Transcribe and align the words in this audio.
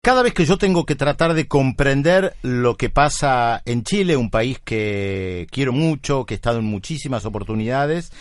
Cada 0.00 0.22
vez 0.22 0.32
que 0.32 0.44
yo 0.44 0.58
tengo 0.58 0.86
que 0.86 0.94
tratar 0.94 1.34
de 1.34 1.48
comprender 1.48 2.36
lo 2.42 2.76
que 2.76 2.88
pasa 2.88 3.62
en 3.64 3.82
Chile, 3.82 4.16
un 4.16 4.30
país 4.30 4.60
que 4.64 5.48
quiero 5.50 5.72
mucho, 5.72 6.24
que 6.24 6.34
he 6.34 6.36
estado 6.36 6.60
en 6.60 6.66
muchísimas 6.66 7.24
oportunidades, 7.24 8.12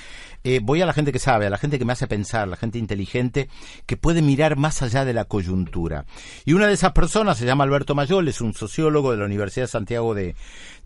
eh, 0.50 0.62
voy 0.64 0.82
a 0.82 0.86
la 0.86 0.94
gente 0.94 1.12
que 1.12 1.20
sabe, 1.20 1.46
a 1.46 1.50
la 1.50 1.58
gente 1.58 1.78
que 1.78 1.84
me 1.84 1.92
hace 1.92 2.08
pensar, 2.08 2.48
la 2.48 2.56
gente 2.56 2.80
inteligente, 2.80 3.50
que 3.86 3.98
puede 3.98 4.22
mirar 4.22 4.56
más 4.56 4.82
allá 4.82 5.04
de 5.04 5.12
la 5.12 5.26
coyuntura. 5.26 6.06
Y 6.46 6.54
una 6.54 6.68
de 6.68 6.74
esas 6.74 6.94
personas 6.94 7.38
se 7.38 7.46
llama 7.46 7.66
Alberto 7.66 7.96
Mayol, 7.96 8.30
es 8.30 8.40
un 8.40 8.54
sociólogo 8.54 9.12
de 9.12 9.18
la 9.18 9.26
Universidad 9.26 9.66
de 9.66 9.72
Santiago 9.72 10.16
de, 10.16 10.36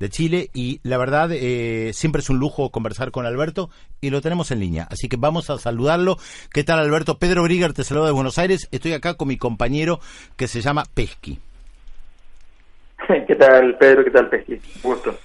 Chile 0.10 0.50
y 0.52 0.80
la 0.82 0.98
verdad 0.98 1.30
eh, 1.32 1.92
siempre 1.94 2.22
es 2.22 2.30
un 2.32 2.40
lujo 2.40 2.72
conversar 2.72 3.12
con 3.12 3.28
Alberto 3.28 3.70
y 4.02 4.10
lo 4.10 4.20
tenemos 4.20 4.50
en 4.50 4.60
línea. 4.60 4.88
Así 4.90 5.08
que 5.08 5.16
vamos 5.16 5.52
a 5.52 5.60
saludarlo. 5.60 6.18
¿Qué 6.52 6.64
tal 6.64 6.80
Alberto? 6.80 7.20
Pedro 7.20 7.44
Brigger 7.44 7.74
te 7.74 7.84
saluda 7.84 8.08
de 8.08 8.14
Buenos 8.14 8.40
Aires. 8.40 8.68
Estoy 8.72 8.94
acá 8.94 9.14
con 9.14 9.28
mi 9.28 9.38
compañero 9.38 10.00
que 10.38 10.48
se 10.48 10.62
llama 10.62 10.86
Pesqui. 10.92 11.38
¿Qué 13.28 13.36
tal 13.36 13.78
Pedro? 13.78 14.04
¿Qué 14.04 14.10
tal 14.10 14.28
Pesqui? 14.28 14.60
Gusto. 14.82 15.16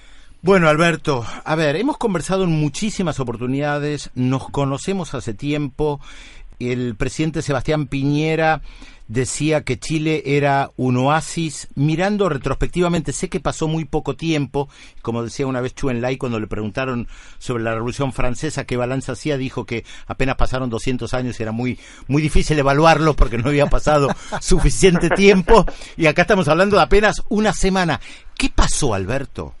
Bueno, 0.43 0.69
Alberto, 0.69 1.25
a 1.43 1.55
ver, 1.55 1.75
hemos 1.75 1.97
conversado 1.97 2.43
en 2.43 2.51
muchísimas 2.51 3.19
oportunidades, 3.19 4.11
nos 4.13 4.49
conocemos 4.49 5.15
hace 5.15 5.33
tiempo. 5.33 5.99
El 6.59 6.95
presidente 6.95 7.41
Sebastián 7.41 7.87
Piñera 7.87 8.61
decía 9.07 9.63
que 9.63 9.79
Chile 9.79 10.21
era 10.25 10.71
un 10.77 10.97
oasis. 10.97 11.67
Mirando 11.73 12.29
retrospectivamente, 12.29 13.13
sé 13.13 13.29
que 13.29 13.39
pasó 13.39 13.67
muy 13.67 13.85
poco 13.85 14.15
tiempo. 14.15 14.69
Como 15.01 15.23
decía 15.23 15.47
una 15.47 15.59
vez 15.59 15.73
Chuen 15.73 16.01
Lai 16.01 16.17
cuando 16.17 16.39
le 16.39 16.47
preguntaron 16.47 17.07
sobre 17.39 17.63
la 17.63 17.73
Revolución 17.73 18.13
Francesa 18.13 18.65
qué 18.65 18.77
balance 18.77 19.11
hacía, 19.11 19.37
dijo 19.37 19.65
que 19.65 19.85
apenas 20.05 20.35
pasaron 20.35 20.69
200 20.69 21.13
años 21.15 21.39
y 21.39 21.43
era 21.43 21.51
muy, 21.51 21.79
muy 22.07 22.21
difícil 22.21 22.59
evaluarlo 22.59 23.15
porque 23.15 23.39
no 23.39 23.49
había 23.49 23.67
pasado 23.67 24.09
suficiente 24.39 25.09
tiempo. 25.09 25.65
Y 25.97 26.05
acá 26.05 26.21
estamos 26.21 26.47
hablando 26.47 26.77
de 26.77 26.83
apenas 26.83 27.23
una 27.29 27.53
semana. 27.53 27.99
¿Qué 28.37 28.49
pasó, 28.49 28.93
Alberto? 28.93 29.56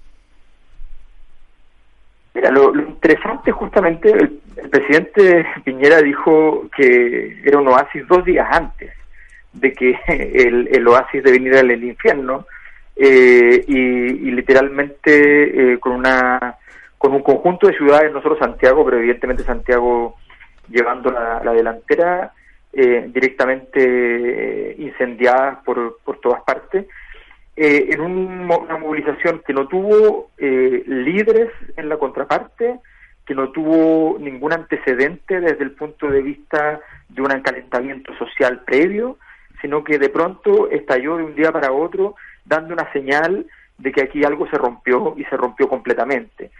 Mira, 2.37 2.51
lo, 2.51 2.71
interesante 2.75 3.51
justamente, 3.51 4.11
el, 4.11 4.39
presidente 4.69 5.43
Piñera 5.63 6.03
dijo 6.03 6.67
que 6.75 7.41
era 7.43 7.57
un 7.57 7.67
oasis 7.67 8.07
dos 8.07 8.23
días 8.25 8.47
antes 8.51 8.93
de 9.53 9.73
que 9.73 9.99
el, 10.07 10.87
oasis 10.87 11.23
de 11.23 11.31
venir 11.31 11.55
al 11.55 11.83
infierno 11.83 12.45
eh, 12.95 13.63
y, 13.67 14.29
literalmente 14.29 15.73
eh, 15.73 15.79
con 15.79 15.93
una 15.93 16.57
con 16.99 17.13
un 17.13 17.23
conjunto 17.23 17.65
de 17.65 17.77
ciudades, 17.77 18.13
no 18.13 18.21
solo 18.21 18.37
Santiago, 18.37 18.85
pero 18.85 18.97
evidentemente 18.97 19.43
Santiago 19.43 20.15
llevando 20.69 21.09
la, 21.09 21.53
delantera, 21.53 22.33
eh, 22.71 23.09
directamente 23.11 24.75
incendiadas 24.77 25.57
por, 25.65 25.97
por 26.03 26.19
todas 26.19 26.43
partes 26.43 26.85
eh, 27.59 27.89
en 27.89 28.01
una 28.01 28.77
movilización 28.77 29.41
que 29.45 29.51
no 29.51 29.67
tuvo 29.67 30.29
eh, 30.37 30.83
líderes 30.85 31.49
en 31.75 31.89
la 31.89 31.97
contraparte, 31.97 32.79
que 33.25 33.33
no 33.33 33.49
tuvo 33.49 34.19
ningún 34.19 34.53
antecedente 34.53 35.41
desde 35.41 35.63
el 35.63 35.71
punto 35.71 36.07
de 36.07 36.21
vista 36.21 36.79
de 37.09 37.21
un 37.23 37.31
encalentamiento 37.31 38.15
social 38.15 38.61
previo, 38.63 39.17
sino 39.59 39.83
que 39.83 39.97
de 39.97 40.09
pronto 40.09 40.69
estalló 40.69 41.17
de 41.17 41.23
un 41.23 41.33
día 41.33 41.51
para 41.51 41.71
otro 41.71 42.13
dando 42.45 42.75
una 42.75 42.91
señal 42.93 43.47
de 43.79 43.91
que 43.91 44.03
aquí 44.03 44.23
algo 44.23 44.47
se 44.51 44.57
rompió 44.59 45.15
y 45.17 45.23
se 45.23 45.35
rompió 45.35 45.67
completamente. 45.67 46.51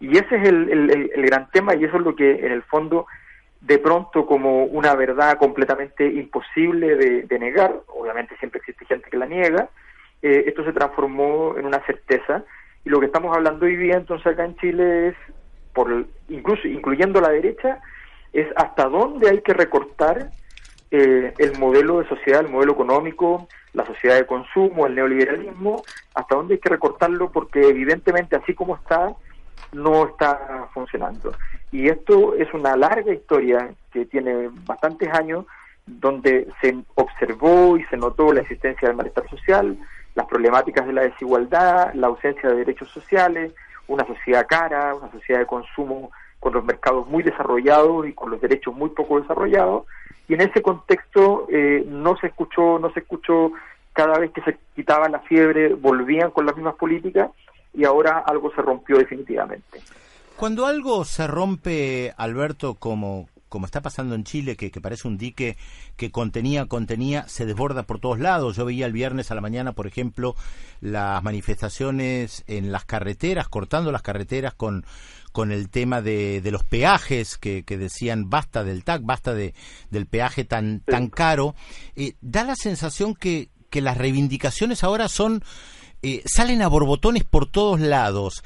Y 0.00 0.16
ese 0.16 0.36
es 0.36 0.48
el, 0.48 1.10
gran 1.16 1.50
tema 1.50 1.74
y 1.74 1.84
eso 1.84 1.98
es 1.98 2.02
lo 2.02 2.16
que 2.16 2.30
en 2.46 2.52
el 2.52 2.62
fondo 2.62 3.06
de 3.60 3.78
pronto 3.78 4.24
como 4.24 4.64
una 4.64 4.94
verdad 4.94 5.36
completamente 5.36 6.06
imposible 6.06 6.96
de 6.96 7.38
negar, 7.38 7.74
obviamente 7.88 8.38
siempre 8.38 8.60
existe 8.60 8.86
gente 8.86 9.10
que 9.10 9.18
la 9.18 9.26
niega, 9.26 9.68
eh, 10.22 10.44
esto 10.46 10.64
se 10.64 10.72
transformó 10.72 11.56
en 11.56 11.66
una 11.66 11.84
certeza 11.86 12.44
y 12.84 12.90
lo 12.90 13.00
que 13.00 13.06
estamos 13.06 13.36
hablando 13.36 13.66
hoy 13.66 13.76
día 13.76 13.96
entonces 13.96 14.26
acá 14.26 14.44
en 14.44 14.56
Chile 14.56 15.08
es, 15.08 15.16
por 15.72 16.06
incluso 16.28 16.66
incluyendo 16.68 17.20
la 17.20 17.30
derecha, 17.30 17.80
es 18.32 18.46
hasta 18.56 18.88
dónde 18.88 19.30
hay 19.30 19.40
que 19.40 19.54
recortar 19.54 20.30
eh, 20.90 21.34
el 21.38 21.58
modelo 21.58 21.98
de 21.98 22.08
sociedad, 22.08 22.42
el 22.42 22.50
modelo 22.50 22.72
económico, 22.72 23.48
la 23.72 23.84
sociedad 23.84 24.16
de 24.16 24.26
consumo, 24.26 24.86
el 24.86 24.94
neoliberalismo, 24.94 25.82
hasta 26.14 26.36
dónde 26.36 26.54
hay 26.54 26.60
que 26.60 26.68
recortarlo 26.68 27.30
porque 27.32 27.60
evidentemente 27.60 28.36
así 28.36 28.54
como 28.54 28.76
está, 28.76 29.12
no 29.72 30.06
está 30.06 30.68
funcionando. 30.72 31.32
Y 31.72 31.88
esto 31.88 32.34
es 32.36 32.52
una 32.54 32.76
larga 32.76 33.12
historia 33.12 33.74
que 33.92 34.06
tiene 34.06 34.48
bastantes 34.64 35.12
años 35.12 35.44
donde 35.86 36.48
se 36.60 36.76
observó 36.94 37.76
y 37.76 37.84
se 37.84 37.96
notó 37.96 38.32
la 38.32 38.40
existencia 38.42 38.88
del 38.88 38.96
malestar 38.96 39.28
social, 39.28 39.76
las 40.16 40.26
problemáticas 40.26 40.86
de 40.86 40.94
la 40.94 41.02
desigualdad, 41.02 41.94
la 41.94 42.08
ausencia 42.08 42.48
de 42.48 42.56
derechos 42.56 42.88
sociales, 42.90 43.52
una 43.86 44.04
sociedad 44.06 44.46
cara, 44.48 44.94
una 44.94 45.10
sociedad 45.12 45.40
de 45.40 45.46
consumo 45.46 46.10
con 46.40 46.54
los 46.54 46.64
mercados 46.64 47.06
muy 47.06 47.22
desarrollados 47.22 48.08
y 48.08 48.14
con 48.14 48.30
los 48.30 48.40
derechos 48.40 48.74
muy 48.74 48.88
poco 48.90 49.20
desarrollados. 49.20 49.84
Y 50.26 50.34
en 50.34 50.40
ese 50.40 50.62
contexto 50.62 51.46
eh, 51.50 51.84
no 51.86 52.16
se 52.16 52.28
escuchó, 52.28 52.78
no 52.78 52.90
se 52.92 53.00
escuchó 53.00 53.52
cada 53.92 54.18
vez 54.18 54.32
que 54.32 54.40
se 54.40 54.58
quitaba 54.74 55.08
la 55.08 55.20
fiebre, 55.20 55.74
volvían 55.74 56.30
con 56.30 56.46
las 56.46 56.56
mismas 56.56 56.74
políticas 56.76 57.30
y 57.74 57.84
ahora 57.84 58.24
algo 58.26 58.50
se 58.54 58.62
rompió 58.62 58.98
definitivamente. 58.98 59.80
Cuando 60.36 60.66
algo 60.66 61.04
se 61.04 61.26
rompe, 61.26 62.12
Alberto, 62.16 62.74
como, 62.74 63.28
como 63.48 63.66
está 63.66 63.80
pasando 63.80 64.14
en 64.14 64.24
Chile, 64.24 64.56
que, 64.56 64.70
parece 64.80 65.06
un 65.08 65.18
dique 65.18 65.56
que 65.96 66.10
contenía, 66.10 66.66
contenía, 66.66 67.26
se 67.28 67.46
desborda 67.46 67.84
por 67.84 68.00
todos 68.00 68.18
lados. 68.18 68.56
Yo 68.56 68.64
veía 68.64 68.86
el 68.86 68.92
viernes 68.92 69.30
a 69.30 69.34
la 69.34 69.40
mañana, 69.40 69.72
por 69.72 69.86
ejemplo, 69.86 70.34
las 70.80 71.22
manifestaciones 71.22 72.44
en 72.46 72.72
las 72.72 72.84
carreteras, 72.84 73.48
cortando 73.48 73.92
las 73.92 74.02
carreteras 74.02 74.54
con, 74.54 74.84
con 75.32 75.52
el 75.52 75.68
tema 75.68 76.02
de, 76.02 76.40
de 76.40 76.50
los 76.50 76.64
peajes 76.64 77.38
que, 77.38 77.62
que, 77.62 77.78
decían 77.78 78.30
basta 78.30 78.64
del 78.64 78.84
TAC, 78.84 79.02
basta 79.04 79.34
de, 79.34 79.54
del 79.90 80.06
peaje 80.06 80.44
tan, 80.44 80.80
tan 80.80 81.08
caro. 81.08 81.54
Eh, 81.94 82.14
da 82.20 82.44
la 82.44 82.56
sensación 82.56 83.14
que, 83.14 83.50
que 83.70 83.80
las 83.80 83.96
reivindicaciones 83.96 84.82
ahora 84.82 85.08
son, 85.08 85.44
eh, 86.02 86.22
salen 86.26 86.62
a 86.62 86.68
borbotones 86.68 87.24
por 87.24 87.50
todos 87.50 87.80
lados. 87.80 88.42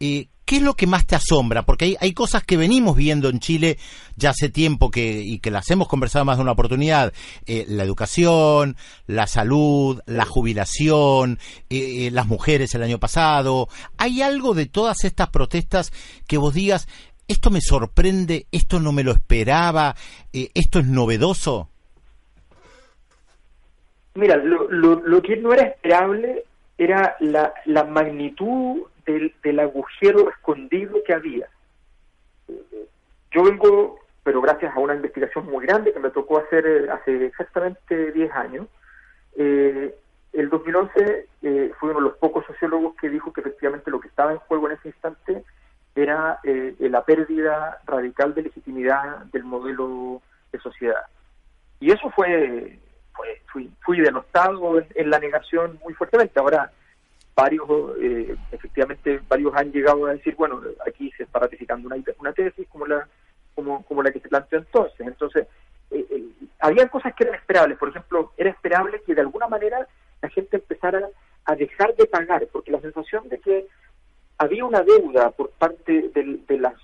Eh, 0.00 0.28
¿Qué 0.48 0.56
es 0.56 0.62
lo 0.62 0.72
que 0.72 0.86
más 0.86 1.06
te 1.06 1.14
asombra? 1.14 1.66
Porque 1.66 1.84
hay, 1.84 1.96
hay 2.00 2.14
cosas 2.14 2.42
que 2.42 2.56
venimos 2.56 2.96
viendo 2.96 3.28
en 3.28 3.38
Chile 3.38 3.76
ya 4.16 4.30
hace 4.30 4.48
tiempo 4.48 4.90
que, 4.90 5.20
y 5.20 5.40
que 5.40 5.50
las 5.50 5.70
hemos 5.70 5.88
conversado 5.88 6.24
más 6.24 6.38
de 6.38 6.42
una 6.42 6.52
oportunidad. 6.52 7.12
Eh, 7.44 7.66
la 7.68 7.84
educación, 7.84 8.74
la 9.06 9.26
salud, 9.26 10.00
la 10.06 10.24
jubilación, 10.24 11.38
eh, 11.68 12.06
eh, 12.06 12.10
las 12.10 12.28
mujeres 12.28 12.74
el 12.74 12.82
año 12.82 12.98
pasado. 12.98 13.68
¿Hay 13.98 14.22
algo 14.22 14.54
de 14.54 14.64
todas 14.64 15.04
estas 15.04 15.28
protestas 15.28 15.92
que 16.26 16.38
vos 16.38 16.54
digas, 16.54 16.88
esto 17.28 17.50
me 17.50 17.60
sorprende, 17.60 18.46
esto 18.50 18.80
no 18.80 18.90
me 18.90 19.04
lo 19.04 19.12
esperaba, 19.12 19.96
esto 20.32 20.78
es 20.78 20.86
novedoso? 20.86 21.68
Mira, 24.14 24.36
lo, 24.36 24.66
lo, 24.70 25.20
que 25.20 25.36
no 25.36 25.52
era 25.52 25.64
esperable 25.64 26.44
era 26.78 27.16
la, 27.20 27.52
la 27.66 27.84
magnitud 27.84 28.78
del, 29.42 29.60
agujero 29.60 30.30
escondido 30.30 30.96
que 31.04 31.14
había. 31.14 31.48
Yo 33.30 33.42
vengo, 33.44 34.00
pero 34.22 34.40
gracias 34.40 34.74
a 34.74 34.80
una 34.80 34.94
investigación 34.94 35.46
muy 35.46 35.66
grande 35.66 35.92
que 35.92 36.00
me 36.00 36.10
tocó 36.10 36.38
hacer 36.38 36.66
eh, 36.66 36.90
hace 36.90 37.26
exactamente 37.26 38.12
10 38.12 38.32
años, 38.32 38.66
eh, 39.36 39.94
el 40.32 40.50
2011 40.50 41.28
eh, 41.42 41.72
fui 41.78 41.90
uno 41.90 42.00
de 42.00 42.04
los 42.06 42.16
pocos 42.18 42.44
sociólogos 42.46 42.94
que 42.96 43.08
dijo 43.08 43.32
que 43.32 43.40
efectivamente 43.40 43.90
lo 43.90 44.00
que 44.00 44.08
estaba 44.08 44.32
en 44.32 44.38
juego 44.38 44.68
en 44.68 44.76
ese 44.76 44.88
instante 44.88 45.42
era 45.94 46.38
eh, 46.44 46.74
la 46.80 47.04
pérdida 47.04 47.78
radical 47.86 48.34
de 48.34 48.42
legitimidad 48.42 49.24
del 49.32 49.44
modelo 49.44 50.22
de 50.52 50.58
sociedad. 50.60 51.06
Y 51.80 51.92
eso 51.92 52.10
fue, 52.10 52.78
fui, 53.46 53.70
fui 53.80 54.00
denostado 54.00 54.78
en, 54.78 55.10
la 55.10 55.18
negación 55.18 55.78
muy 55.82 55.94
fuertemente. 55.94 56.38
Ahora, 56.38 56.70
varios, 57.38 57.68
eh, 58.00 58.34
efectivamente, 58.50 59.20
varios 59.28 59.54
han 59.54 59.70
llegado 59.70 60.06
a 60.06 60.12
decir, 60.12 60.34
bueno, 60.34 60.60
aquí 60.84 61.12
se 61.16 61.22
está 61.22 61.38
ratificando 61.38 61.86
una, 61.86 61.96
una 62.18 62.32
tesis 62.32 62.66
como 62.68 62.84
la, 62.84 63.06
como, 63.54 63.84
como 63.84 64.02
la 64.02 64.10
que 64.10 64.18
se 64.18 64.28
planteó 64.28 64.58
entonces. 64.58 65.06
Entonces, 65.06 65.46
eh, 65.92 66.04
eh, 66.10 66.24
había 66.58 66.88
cosas 66.88 67.14
que 67.14 67.22
eran 67.22 67.36
esperables. 67.36 67.78
Por 67.78 67.90
ejemplo, 67.90 68.32
era 68.36 68.50
esperable 68.50 69.02
que 69.06 69.14
de 69.14 69.20
alguna 69.20 69.46
manera 69.46 69.86
la 70.20 70.28
gente 70.30 70.56
empezara 70.56 71.08
a 71.44 71.54
dejar 71.54 71.94
de 71.94 72.06
pagar, 72.06 72.44
porque 72.50 72.72
la 72.72 72.80
sensación 72.80 73.28
de 73.28 73.38
que 73.38 73.68
había 74.38 74.64
una 74.64 74.82
deuda 74.82 75.30
por 75.30 75.50
parte 75.50 76.10
del, 76.12 76.44
de 76.44 76.58
las, 76.58 76.74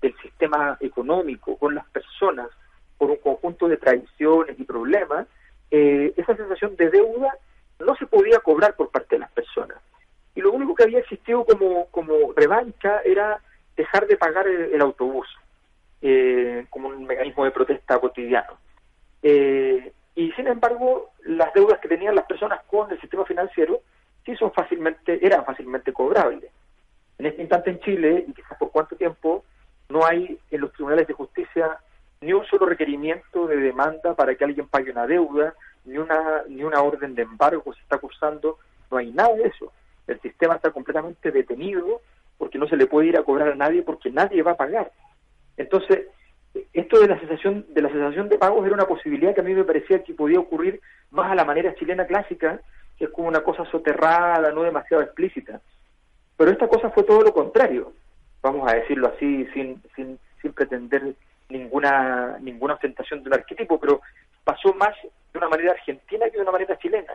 del 0.00 0.16
sistema 0.22 0.78
económico 0.80 1.58
con 1.58 1.74
las 1.74 1.86
personas 1.90 2.48
por 2.96 3.10
un 3.10 3.18
conjunto 3.18 3.68
de 3.68 3.76
tradiciones 3.76 4.58
y 4.58 4.64
problemas, 4.64 5.26
eh, 5.70 6.14
esa 6.16 6.34
sensación 6.36 6.74
de 6.76 6.88
deuda 6.88 7.34
no 7.80 7.94
se 7.96 8.06
podía 8.06 8.38
cobrar 8.40 8.74
por 8.76 8.90
parte 8.90 9.16
de 9.16 9.20
las. 9.20 9.29
Y 10.40 10.42
lo 10.42 10.52
único 10.52 10.74
que 10.74 10.84
había 10.84 11.00
existido 11.00 11.44
como, 11.44 11.84
como 11.90 12.32
revancha 12.34 13.02
era 13.04 13.42
dejar 13.76 14.06
de 14.06 14.16
pagar 14.16 14.48
el, 14.48 14.80
autobús, 14.80 15.28
eh, 16.00 16.64
como 16.70 16.88
un 16.88 17.04
mecanismo 17.04 17.44
de 17.44 17.50
protesta 17.50 17.98
cotidiano. 17.98 18.54
Eh, 19.22 19.92
y 20.14 20.32
sin 20.32 20.46
embargo, 20.46 21.10
las 21.24 21.52
deudas 21.52 21.78
que 21.80 21.88
tenían 21.88 22.14
las 22.14 22.24
personas 22.24 22.62
con 22.68 22.90
el 22.90 22.98
sistema 23.02 23.26
financiero 23.26 23.82
sí 24.24 24.34
son 24.36 24.50
fácilmente, 24.52 25.18
eran 25.20 25.44
fácilmente 25.44 25.92
cobrables. 25.92 26.50
En 27.18 27.26
este 27.26 27.42
instante 27.42 27.68
en 27.68 27.80
Chile, 27.80 28.24
y 28.26 28.32
quizás 28.32 28.56
por 28.56 28.70
cuánto 28.70 28.96
tiempo, 28.96 29.44
no 29.90 30.06
hay 30.06 30.38
en 30.50 30.60
los 30.62 30.72
tribunales 30.72 31.06
de 31.06 31.12
justicia 31.12 31.80
ni 32.22 32.32
un 32.32 32.46
solo 32.46 32.64
requerimiento 32.64 33.46
de 33.46 33.56
demanda 33.56 34.14
para 34.14 34.34
que 34.36 34.44
alguien 34.44 34.68
pague 34.68 34.90
una 34.90 35.06
deuda, 35.06 35.52
ni 35.84 35.98
una, 35.98 36.44
ni 36.48 36.64
una 36.64 36.80
orden 36.80 37.14
de 37.14 37.24
embargo 37.24 37.74
se 37.74 37.80
está 37.82 37.98
cursando, 37.98 38.56
no 38.90 38.96
hay 38.96 39.12
nada 39.12 39.34
de 39.34 39.48
eso. 39.48 39.70
El 40.12 40.20
sistema 40.20 40.56
está 40.56 40.70
completamente 40.70 41.30
detenido 41.30 42.00
porque 42.38 42.58
no 42.58 42.66
se 42.68 42.76
le 42.76 42.86
puede 42.86 43.08
ir 43.08 43.16
a 43.16 43.22
cobrar 43.22 43.48
a 43.48 43.54
nadie 43.54 43.82
porque 43.82 44.10
nadie 44.10 44.42
va 44.42 44.52
a 44.52 44.56
pagar. 44.56 44.90
Entonces, 45.56 46.06
esto 46.72 47.00
de 47.00 47.08
la 47.08 47.20
cesación 47.20 47.66
de 47.68 47.82
la 47.82 47.90
cesación 47.90 48.28
de 48.28 48.38
pagos 48.38 48.64
era 48.64 48.74
una 48.74 48.86
posibilidad 48.86 49.34
que 49.34 49.40
a 49.40 49.44
mí 49.44 49.54
me 49.54 49.64
parecía 49.64 50.02
que 50.02 50.14
podía 50.14 50.40
ocurrir 50.40 50.80
más 51.10 51.30
a 51.30 51.34
la 51.34 51.44
manera 51.44 51.74
chilena 51.74 52.06
clásica, 52.06 52.60
que 52.96 53.04
es 53.04 53.10
como 53.10 53.28
una 53.28 53.42
cosa 53.42 53.64
soterrada, 53.66 54.50
no 54.52 54.62
demasiado 54.62 55.02
explícita. 55.02 55.60
Pero 56.36 56.50
esta 56.50 56.66
cosa 56.66 56.90
fue 56.90 57.04
todo 57.04 57.22
lo 57.22 57.32
contrario, 57.32 57.92
vamos 58.42 58.70
a 58.70 58.74
decirlo 58.74 59.08
así, 59.08 59.46
sin, 59.52 59.82
sin, 59.94 60.18
sin 60.40 60.52
pretender 60.52 61.14
ninguna 61.50 62.38
ninguna 62.40 62.74
ostentación 62.74 63.22
de 63.22 63.28
un 63.28 63.34
arquetipo, 63.34 63.78
pero 63.78 64.00
pasó 64.44 64.72
más 64.74 64.94
de 65.32 65.38
una 65.38 65.48
manera 65.48 65.72
argentina 65.72 66.26
que 66.26 66.36
de 66.36 66.42
una 66.42 66.52
manera 66.52 66.78
chilena. 66.78 67.12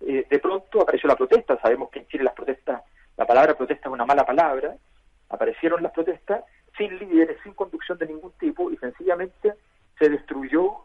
Eh, 0.00 0.26
de 0.28 0.38
pronto 0.38 0.82
apareció 0.82 1.08
la 1.08 1.16
protesta, 1.16 1.58
sabemos 1.60 1.90
que 1.90 2.00
en 2.00 2.06
Chile 2.08 2.24
las 2.24 2.34
protestas, 2.34 2.82
la 3.16 3.26
palabra 3.26 3.56
protesta 3.56 3.88
es 3.88 3.92
una 3.92 4.04
mala 4.04 4.24
palabra, 4.24 4.76
aparecieron 5.28 5.82
las 5.82 5.92
protestas 5.92 6.44
sin 6.76 6.98
líderes, 6.98 7.38
sin 7.42 7.54
conducción 7.54 7.98
de 7.98 8.06
ningún 8.06 8.32
tipo 8.32 8.70
y 8.70 8.76
sencillamente 8.76 9.54
se 9.98 10.08
destruyó 10.08 10.84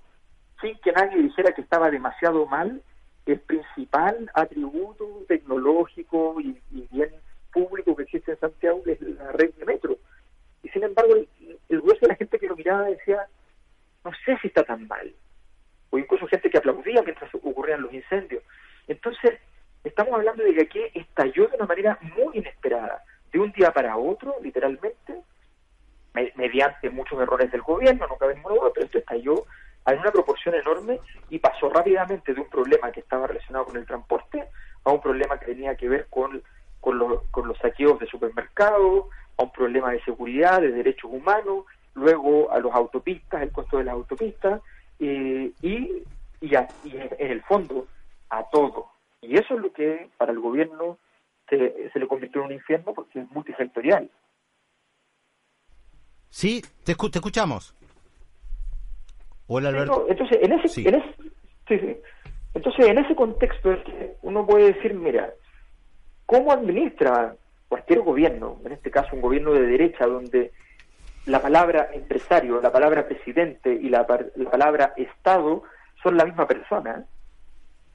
sin 0.62 0.78
que 0.80 0.92
nadie 0.92 1.22
dijera 1.22 1.54
que 1.54 1.62
estaba 1.62 1.90
demasiado 1.90 2.46
mal 2.46 2.82
el 3.26 3.40
principal 3.42 4.30
atributo 4.34 5.06
tecnológico 5.28 6.40
y, 6.42 6.60
bien 6.92 7.10
público 7.52 7.96
que 7.96 8.04
existe 8.04 8.32
en 8.32 8.40
Santiago, 8.40 8.84
que 8.84 8.94
es 8.94 9.02
la 9.02 9.32
red 9.32 9.54
de 9.56 9.66
metro. 9.66 9.98
Y 10.64 10.70
sin 10.70 10.84
embargo, 10.84 11.16
el, 11.16 11.28
el 11.70 11.82
grueso 11.82 12.02
de 12.02 12.10
la 12.10 12.16
gente 12.16 12.38
que 12.38 12.48
lo 12.48 12.56
miraba 12.56 12.84
decía, 12.84 13.28
no 14.04 14.12
sé 14.26 14.38
si 14.42 14.48
está 14.48 14.64
tan 14.64 14.88
mal. 14.88 15.14
O 15.90 15.98
incluso 15.98 16.28
gente 16.28 16.50
que 16.50 16.58
aplaudía 16.58 17.02
mientras 17.02 17.34
ocurrían 17.34 17.82
los 17.82 17.94
incendios. 17.94 18.44
Estamos 20.00 20.18
hablando 20.18 20.46
de 20.46 20.54
que 20.54 20.62
aquí 20.62 20.80
estalló 20.94 21.50
de 21.50 21.58
una 21.58 21.66
manera 21.66 22.00
muy 22.16 22.38
inesperada, 22.38 23.04
de 23.34 23.40
un 23.42 23.52
día 23.52 23.74
para 23.74 23.98
otro, 23.98 24.34
literalmente, 24.42 25.24
mediante 26.36 26.90
muchos 26.90 27.20
errores 27.20 27.52
del 27.52 27.64
gobierno, 27.64 28.08
no 28.08 28.16
cabe 28.16 28.36
ninguna 28.36 28.56
duda, 28.56 28.72
pero 28.74 28.86
esto 28.86 29.00
estalló 29.00 29.44
en 29.86 30.00
una 30.00 30.10
proporción 30.10 30.56
enorme 30.56 31.02
y 31.30 31.40
pasó 31.40 31.68
rápidamente 31.70 32.34
de 32.34 32.40
un 32.40 32.50
problema 32.50 32.94
que 32.94 33.02
estaba 33.02 33.28
relacionado 33.28 33.66
con 33.66 33.76
el 33.76 33.86
transporte 33.86 34.48
a 34.86 34.90
un 34.90 35.02
problema 35.02 35.38
que 35.38 35.48
tenía 35.48 35.76
que 35.76 35.90
ver 35.90 36.08
con, 36.10 36.42
con, 36.80 36.98
los 36.98 37.58
saqueos 37.62 38.00
de 38.00 38.08
supermercados, 38.08 39.08
a 39.38 39.44
un 39.44 39.52
problema 39.52 39.92
de 39.92 40.02
seguridad, 40.06 40.62
de 40.62 40.72
derechos 40.72 41.12
humanos, 41.12 41.66
luego 41.94 42.50
a 42.54 42.60
los 42.60 42.74
autopistas, 42.74 43.42
el 43.42 43.52
costo 43.52 43.80
de 43.80 43.84
las 43.84 43.96
autopistas, 43.96 44.62
eh, 45.02 45.52
y, 45.62 46.04
y, 46.40 46.56
en 46.56 47.32
el 47.32 47.42
fondo 47.42 47.86
a 48.30 48.46
todo. 48.50 48.89
Y 49.30 49.38
eso 49.38 49.54
es 49.54 49.62
lo 49.62 49.72
que 49.72 50.10
para 50.18 50.32
el 50.32 50.40
gobierno 50.40 50.98
se, 51.48 51.92
se 51.94 52.00
le 52.00 52.08
convirtió 52.08 52.42
en 52.42 52.48
un 52.48 52.54
infierno 52.54 52.96
porque 52.96 53.20
es 53.20 53.30
multisectorial. 53.30 54.10
Sí, 56.30 56.64
te, 56.84 56.96
te 56.96 57.18
escuchamos. 57.20 57.76
Hola, 59.46 59.70
Alberto. 59.70 60.08
entonces, 60.10 60.40
en 60.42 60.54
ese, 60.54 60.82
en 60.82 60.96
ese, 60.96 61.16
sí, 61.68 61.98
entonces, 62.56 62.88
en 62.88 62.98
ese 62.98 63.16
contexto 63.16 63.72
es 63.72 63.84
que 63.84 64.16
uno 64.24 64.48
puede 64.48 64.74
decir, 64.74 64.96
mira, 64.96 65.32
¿cómo 66.26 66.52
administra 66.52 67.36
cualquier 67.68 68.02
gobierno, 68.02 68.60
en 68.66 68.72
este 68.72 68.90
caso 68.90 69.16
un 69.16 69.22
gobierno 69.22 69.54
de 69.54 69.62
derecha, 69.62 70.08
donde 70.08 70.54
la 71.28 71.40
palabra 71.40 71.90
empresario, 71.94 72.62
la 72.62 72.72
palabra 72.72 73.08
presidente 73.08 73.72
y 73.72 73.90
la, 73.90 74.08
la 74.36 74.50
palabra 74.50 74.94
Estado 74.98 75.62
son 76.02 76.18
la 76.18 76.26
misma 76.26 76.48
persona? 76.48 77.06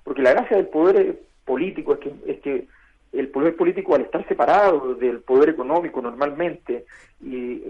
Porque 0.05 0.23
la 0.23 0.33
gracia 0.33 0.57
del 0.57 0.67
poder 0.67 1.21
político 1.45 1.95
es 1.95 1.99
que, 1.99 2.13
es 2.27 2.41
que 2.41 2.69
el 3.13 3.29
poder 3.29 3.57
político 3.57 3.95
al 3.95 4.03
estar 4.03 4.27
separado 4.29 4.95
del 4.95 5.21
poder 5.21 5.49
económico 5.49 6.01
normalmente 6.03 6.85
y, 7.23 7.63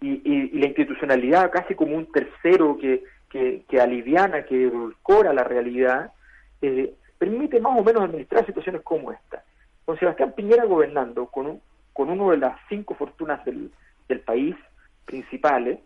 y, 0.00 0.58
la 0.58 0.66
institucionalidad 0.66 1.50
casi 1.50 1.74
como 1.74 1.96
un 1.96 2.10
tercero 2.12 2.76
que, 2.78 3.02
que, 3.30 3.80
aliviana, 3.80 4.44
que 4.44 4.64
edulcora 4.64 5.32
la 5.32 5.42
realidad, 5.42 6.12
eh, 6.62 6.94
permite 7.18 7.58
más 7.60 7.78
o 7.78 7.82
menos 7.82 8.04
administrar 8.04 8.46
situaciones 8.46 8.82
como 8.82 9.10
esta. 9.12 9.42
Con 9.84 9.98
Sebastián 9.98 10.32
Piñera 10.36 10.64
gobernando 10.64 11.26
con, 11.26 11.46
un, 11.46 11.60
con 11.92 12.10
uno 12.10 12.30
de 12.30 12.36
las 12.38 12.56
cinco 12.68 12.94
fortunas 12.94 13.44
del, 13.44 13.70
del 14.08 14.20
país 14.20 14.54
principales, 15.04 15.80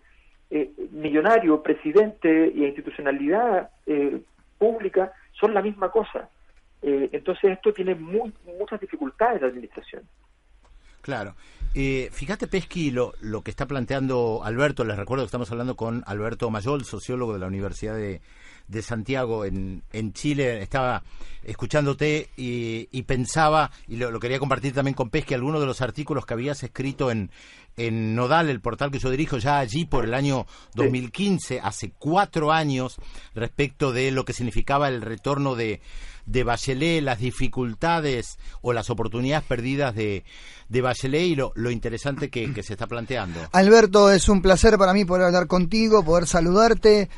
eh, 0.51 0.71
millonario, 0.93 1.63
presidente 1.63 2.53
y 2.55 2.65
institucionalidad 2.65 3.71
eh, 3.87 4.21
pública 4.59 5.13
son 5.39 5.55
la 5.55 5.63
misma 5.63 5.91
cosa. 5.91 6.29
entonces 6.83 7.53
esto 7.53 7.73
tiene 7.73 7.95
muy, 7.95 8.33
muchas 8.59 8.81
dificultades 8.81 9.41
de 9.41 9.47
administración. 9.47 10.03
Claro. 11.01 11.35
Eh, 11.75 12.11
fíjate, 12.13 12.47
Pesqui, 12.49 12.91
lo, 12.91 13.15
lo 13.21 13.43
que 13.43 13.51
está 13.51 13.67
planteando 13.67 14.43
Alberto, 14.45 14.85
les 14.85 14.97
recuerdo 14.97 15.25
que 15.25 15.29
estamos 15.29 15.51
hablando 15.51 15.77
con 15.77 16.03
Alberto 16.07 16.51
Mayol, 16.51 16.85
sociólogo 16.85 17.33
de 17.33 17.39
la 17.39 17.47
Universidad 17.47 17.95
de, 17.95 18.21
de 18.67 18.83
Santiago 18.83 19.45
en, 19.45 19.83
en 19.93 20.13
Chile. 20.13 20.63
Estaba 20.63 21.03
escuchándote 21.43 22.29
y, 22.37 22.89
y 22.91 23.03
pensaba, 23.03 23.71
y 23.87 23.97
lo, 23.97 24.19
quería 24.19 24.39
compartir 24.39 24.75
también 24.75 24.95
con 24.95 25.11
Pesqui, 25.11 25.35
algunos 25.35 25.61
de 25.61 25.67
los 25.67 25.81
artículos 25.81 26.27
que 26.27 26.35
habías 26.35 26.63
escrito 26.63 27.11
en, 27.11 27.31
en 27.79 28.15
Nodal, 28.15 28.51
el 28.51 28.61
portal 28.61 28.91
que 28.91 28.99
yo 28.99 29.11
dirijo, 29.11 29.39
ya 29.39 29.59
allí 29.59 29.87
por 29.87 30.05
el 30.05 30.15
año 30.15 30.47
2015, 30.75 31.61
hace 31.61 31.93
cuatro 31.99 32.53
años, 32.53 32.97
respecto 33.35 33.93
de 33.93 34.11
lo 34.11 34.25
que 34.25 34.33
significaba 34.33 34.89
el 34.89 35.01
retorno 35.01 35.55
de, 35.55 35.81
de 36.27 36.45
Bachelet, 36.45 37.03
las 37.03 37.19
dificultades 37.19 38.39
o 38.61 38.73
las 38.73 38.91
oportunidades 38.91 39.47
perdidas 39.47 39.95
de, 39.95 40.25
de 40.69 40.83
Bachelet 40.83 41.23
y 41.23 41.37
lo, 41.37 41.53
lo 41.55 41.71
interesante 41.71 42.29
que, 42.29 42.53
que, 42.53 42.63
se 42.63 42.75
está 42.75 42.87
planteando. 42.87 43.41
Alberto, 43.53 44.11
es 44.11 44.29
un 44.29 44.43
placer 44.43 44.77
para 44.77 44.93
mí 44.93 45.05
poder 45.05 45.27
hablar 45.27 45.47
contigo, 45.47 46.05
poder 46.05 46.27
saludarte. 46.27 47.09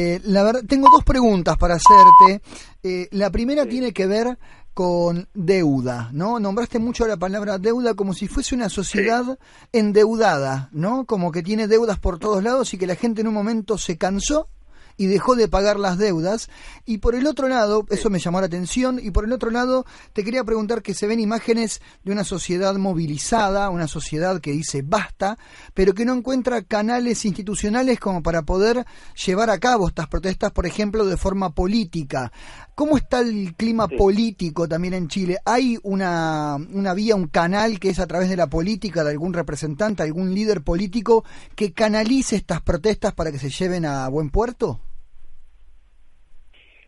Eh, 0.00 0.20
la 0.24 0.42
verdad, 0.42 0.62
tengo 0.66 0.88
dos 0.90 1.04
preguntas 1.04 1.58
para 1.58 1.74
hacerte. 1.74 2.42
Eh, 2.86 3.08
la 3.12 3.30
primera 3.30 3.64
tiene 3.64 3.94
que 3.94 4.06
ver 4.06 4.38
con 4.74 5.26
deuda, 5.32 6.10
¿no? 6.12 6.38
Nombraste 6.38 6.78
mucho 6.78 7.06
la 7.06 7.16
palabra 7.16 7.56
deuda 7.56 7.94
como 7.94 8.12
si 8.12 8.28
fuese 8.28 8.54
una 8.54 8.68
sociedad 8.68 9.38
endeudada, 9.72 10.68
¿no? 10.70 11.06
Como 11.06 11.32
que 11.32 11.42
tiene 11.42 11.66
deudas 11.66 11.98
por 11.98 12.18
todos 12.18 12.42
lados 12.42 12.74
y 12.74 12.78
que 12.78 12.86
la 12.86 12.94
gente 12.94 13.22
en 13.22 13.28
un 13.28 13.34
momento 13.34 13.78
se 13.78 13.96
cansó 13.96 14.48
y 14.96 15.06
dejó 15.06 15.36
de 15.36 15.48
pagar 15.48 15.78
las 15.78 15.98
deudas. 15.98 16.48
Y 16.84 16.98
por 16.98 17.14
el 17.14 17.26
otro 17.26 17.48
lado, 17.48 17.86
eso 17.90 18.10
me 18.10 18.18
llamó 18.18 18.40
la 18.40 18.46
atención, 18.46 19.00
y 19.02 19.10
por 19.10 19.24
el 19.24 19.32
otro 19.32 19.50
lado, 19.50 19.86
te 20.12 20.24
quería 20.24 20.44
preguntar 20.44 20.82
que 20.82 20.94
se 20.94 21.06
ven 21.06 21.20
imágenes 21.20 21.80
de 22.04 22.12
una 22.12 22.24
sociedad 22.24 22.74
movilizada, 22.76 23.70
una 23.70 23.88
sociedad 23.88 24.40
que 24.40 24.52
dice 24.52 24.82
basta, 24.82 25.38
pero 25.72 25.94
que 25.94 26.04
no 26.04 26.14
encuentra 26.14 26.62
canales 26.62 27.24
institucionales 27.24 27.98
como 28.00 28.22
para 28.22 28.42
poder 28.42 28.84
llevar 29.24 29.50
a 29.50 29.58
cabo 29.58 29.88
estas 29.88 30.08
protestas, 30.08 30.52
por 30.52 30.66
ejemplo, 30.66 31.04
de 31.06 31.16
forma 31.16 31.50
política. 31.50 32.32
¿Cómo 32.74 32.96
está 32.96 33.20
el 33.20 33.54
clima 33.54 33.86
político 33.86 34.66
también 34.66 34.94
en 34.94 35.08
Chile? 35.08 35.38
¿Hay 35.44 35.78
una, 35.84 36.56
una 36.56 36.92
vía, 36.92 37.14
un 37.14 37.28
canal 37.28 37.78
que 37.78 37.90
es 37.90 38.00
a 38.00 38.06
través 38.06 38.28
de 38.28 38.36
la 38.36 38.48
política, 38.48 39.04
de 39.04 39.10
algún 39.10 39.32
representante, 39.32 40.02
algún 40.02 40.34
líder 40.34 40.62
político 40.62 41.24
que 41.54 41.72
canalice 41.72 42.36
estas 42.36 42.62
protestas 42.62 43.14
para 43.14 43.30
que 43.30 43.38
se 43.38 43.50
lleven 43.50 43.86
a 43.86 44.08
buen 44.08 44.30
puerto? 44.30 44.80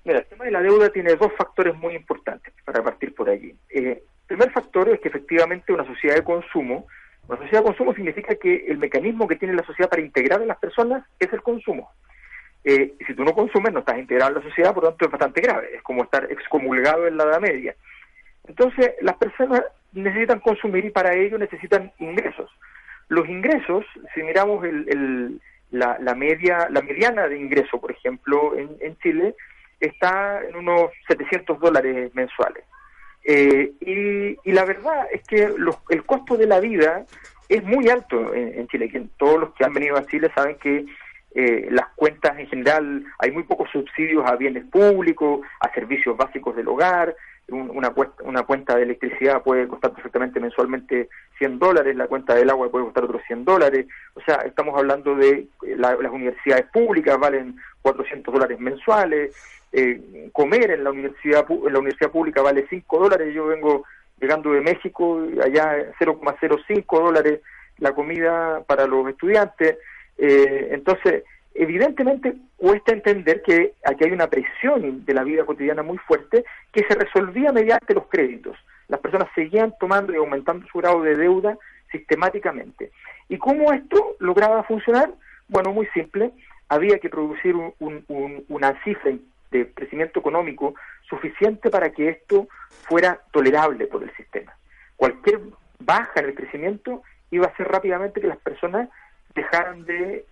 Mira, 0.07 0.21
el 0.21 0.27
tema 0.27 0.45
de 0.45 0.53
la 0.53 0.63
deuda 0.63 0.89
tiene 0.91 1.17
dos 1.17 1.33
factores 1.37 1.75
muy 1.75 1.97
importantes 1.97 2.55
para 2.65 2.81
partir 2.81 3.13
por 3.13 3.29
allí. 3.29 3.53
Eh, 3.69 4.03
el 4.05 4.27
primer 4.29 4.53
factor 4.53 4.89
es 4.89 5.01
que 5.01 5.09
efectivamente 5.09 5.73
una 5.73 5.85
sociedad 5.85 6.15
de 6.15 6.23
consumo, 6.23 6.87
una 7.27 7.39
sociedad 7.39 7.59
de 7.59 7.67
consumo 7.67 7.93
significa 7.93 8.37
que 8.37 8.67
el 8.69 8.79
mecanismo 8.79 9.27
que 9.27 9.35
tiene 9.35 9.55
la 9.55 9.67
sociedad 9.67 9.91
para 9.91 10.03
integrar 10.03 10.41
a 10.41 10.47
las 10.47 10.59
personas 10.59 11.05
es 11.19 11.33
el 11.33 11.43
consumo. 11.43 11.91
eh, 12.63 12.95
si 13.05 13.15
tú 13.15 13.25
no 13.25 13.33
consumes 13.33 13.73
no 13.73 13.81
estás 13.81 13.99
integrado 13.99 14.31
en 14.31 14.39
la 14.39 14.49
sociedad, 14.49 14.73
por 14.73 14.85
lo 14.85 14.91
tanto 14.91 15.07
es 15.07 15.11
bastante 15.11 15.41
grave, 15.41 15.75
es 15.75 15.83
como 15.83 16.05
estar 16.05 16.31
excomulgado 16.31 17.09
en 17.09 17.17
la 17.17 17.25
Edad 17.25 17.41
Media. 17.41 17.75
Entonces, 18.47 18.93
las 19.01 19.17
personas 19.17 19.63
necesitan 19.93 20.39
consumir 20.39 20.85
y 20.85 20.91
para 20.91 21.15
ello 21.15 21.37
necesitan 21.37 21.93
ingresos. 21.99 22.49
Los 23.09 23.29
ingresos, 23.29 23.85
si 24.15 24.23
miramos 24.23 24.65
el, 24.65 25.41
la, 25.73 25.99
la, 26.01 26.15
media, 26.15 26.69
la 26.71 26.83
mediana 26.83 27.27
de 27.27 27.39
ingreso, 27.39 27.81
por 27.81 27.91
ejemplo, 27.91 28.57
en, 28.57 28.97
Chile, 28.99 29.35
está 29.81 30.43
en 30.45 30.57
unos 30.57 30.91
700 31.09 31.59
dólares 31.61 32.15
mensuales. 32.15 32.65
Eh, 33.25 33.73
y, 33.81 34.53
la 34.53 34.65
verdad 34.65 35.07
es 35.13 35.23
que 35.25 35.49
el 35.91 36.05
costo 36.05 36.37
de 36.37 36.47
la 36.47 36.61
vida 36.61 37.05
es 37.49 37.63
muy 37.65 37.89
alto 37.89 38.35
en, 38.35 38.67
Chile. 38.69 38.91
Todos 39.17 39.41
los 39.41 39.55
que 39.55 39.65
han 39.65 39.73
venido 39.73 39.97
a 39.97 40.07
Chile 40.07 40.31
saben 40.35 40.57
que 40.59 40.85
eh, 41.39 41.69
las 41.71 41.89
cuentas 41.97 42.39
en 42.39 42.47
general, 42.47 43.05
hay 43.19 43.31
muy 43.31 43.43
pocos 43.43 43.69
subsidios 43.71 44.25
a 44.27 44.37
bienes 44.37 44.65
públicos, 44.65 45.41
a 45.61 45.71
servicios 45.75 46.17
básicos 46.17 46.57
del 46.57 46.67
hogar, 46.67 47.15
una, 47.49 47.93
una 48.25 48.43
cuenta 48.45 48.75
de 48.75 48.85
electricidad 48.85 49.43
puede 49.43 49.69
costar 49.69 49.93
perfectamente 49.93 50.41
mensualmente 50.41 51.11
100 51.37 51.59
dólares, 51.59 51.95
la 51.95 52.07
cuenta 52.07 52.35
del 52.35 52.49
agua 52.49 52.71
puede 52.71 52.87
costar 52.87 53.05
otros 53.05 53.21
100 53.27 53.45
dólares, 53.45 53.87
o 54.15 54.21
sea, 54.23 54.37
estamos 54.47 54.79
hablando 54.79 55.15
de 55.15 55.47
eh, 55.67 55.77
las 55.77 56.11
universidades 56.11 56.65
públicas 56.73 57.19
valen 57.19 57.57
400 57.83 58.33
dólares 58.33 58.59
mensuales, 58.59 59.37
eh, 59.73 60.31
comer 60.33 60.71
en 60.71 60.85
la 60.85 60.91
universidad 60.91 61.45
en 61.51 61.73
la 61.73 61.81
universidad 61.81 62.11
pública 62.13 62.41
vale 62.41 62.67
5 62.71 62.99
dólares, 62.99 63.35
yo 63.35 63.45
vengo 63.45 63.85
llegando 64.19 64.53
de 64.53 64.63
México, 64.63 65.21
allá 65.45 65.93
0,05 66.01 66.99
dólares 66.99 67.43
la 67.77 67.95
comida 67.95 68.63
para 68.67 68.87
los 68.87 69.07
estudiantes, 69.07 69.77
eh, 70.19 70.69
entonces 70.73 71.25
evidentemente 71.55 72.35
cuesta 72.57 72.93
entender 72.93 73.43
que 73.43 73.75
aquí 73.85 74.05
hay 74.05 74.13
una 74.13 74.29
presión 74.29 75.05
de 75.05 75.15
la 75.15 75.25
vida 75.25 75.45
cotidiana 75.45 75.83
muy 75.83 75.99
fuerte 75.99 76.45
que 76.73 76.85
se 76.85 76.95
resolvía 76.95 77.53
mediante 77.53 77.95
los 77.95 78.07
créditos. 78.09 78.57
Las 78.89 79.01
personas 79.01 79.29
seguían 79.35 79.75
tomando 79.81 80.13
y 80.13 80.17
aumentando 80.17 80.67
su 80.69 80.79
grado 80.79 81.03
de 81.03 81.17
deuda 81.17 81.59
sistemáticamente. 81.91 82.91
¿Y 83.29 83.39
cómo 83.39 83.73
esto 83.73 84.17
lograba 84.19 84.63
funcionar? 84.65 85.11
Bueno, 85.49 85.73
muy 85.73 85.87
simple. 85.89 86.33
Había 86.69 86.99
que 86.99 87.09
producir 87.09 87.55
una 87.79 88.83
cifra 88.83 89.13
de 89.51 89.73
crecimiento 89.73 90.21
económico 90.21 90.75
suficiente 91.09 91.71
para 91.71 91.91
que 91.91 92.09
esto 92.09 92.49
fuera 92.89 93.21
tolerable 93.33 93.87
por 93.87 94.03
el 94.03 94.15
sistema. 94.17 94.57
Cualquier 94.97 95.41
baja 95.79 96.21
en 96.21 96.27
el 96.27 96.35
crecimiento 96.35 97.03
iba 97.31 97.47
a 97.47 97.51
hacer 97.51 97.69
rápidamente 97.69 98.21
que 98.21 98.27
las 98.27 98.39
personas 98.39 98.89
dejaran 99.37 99.85
de 99.85 100.25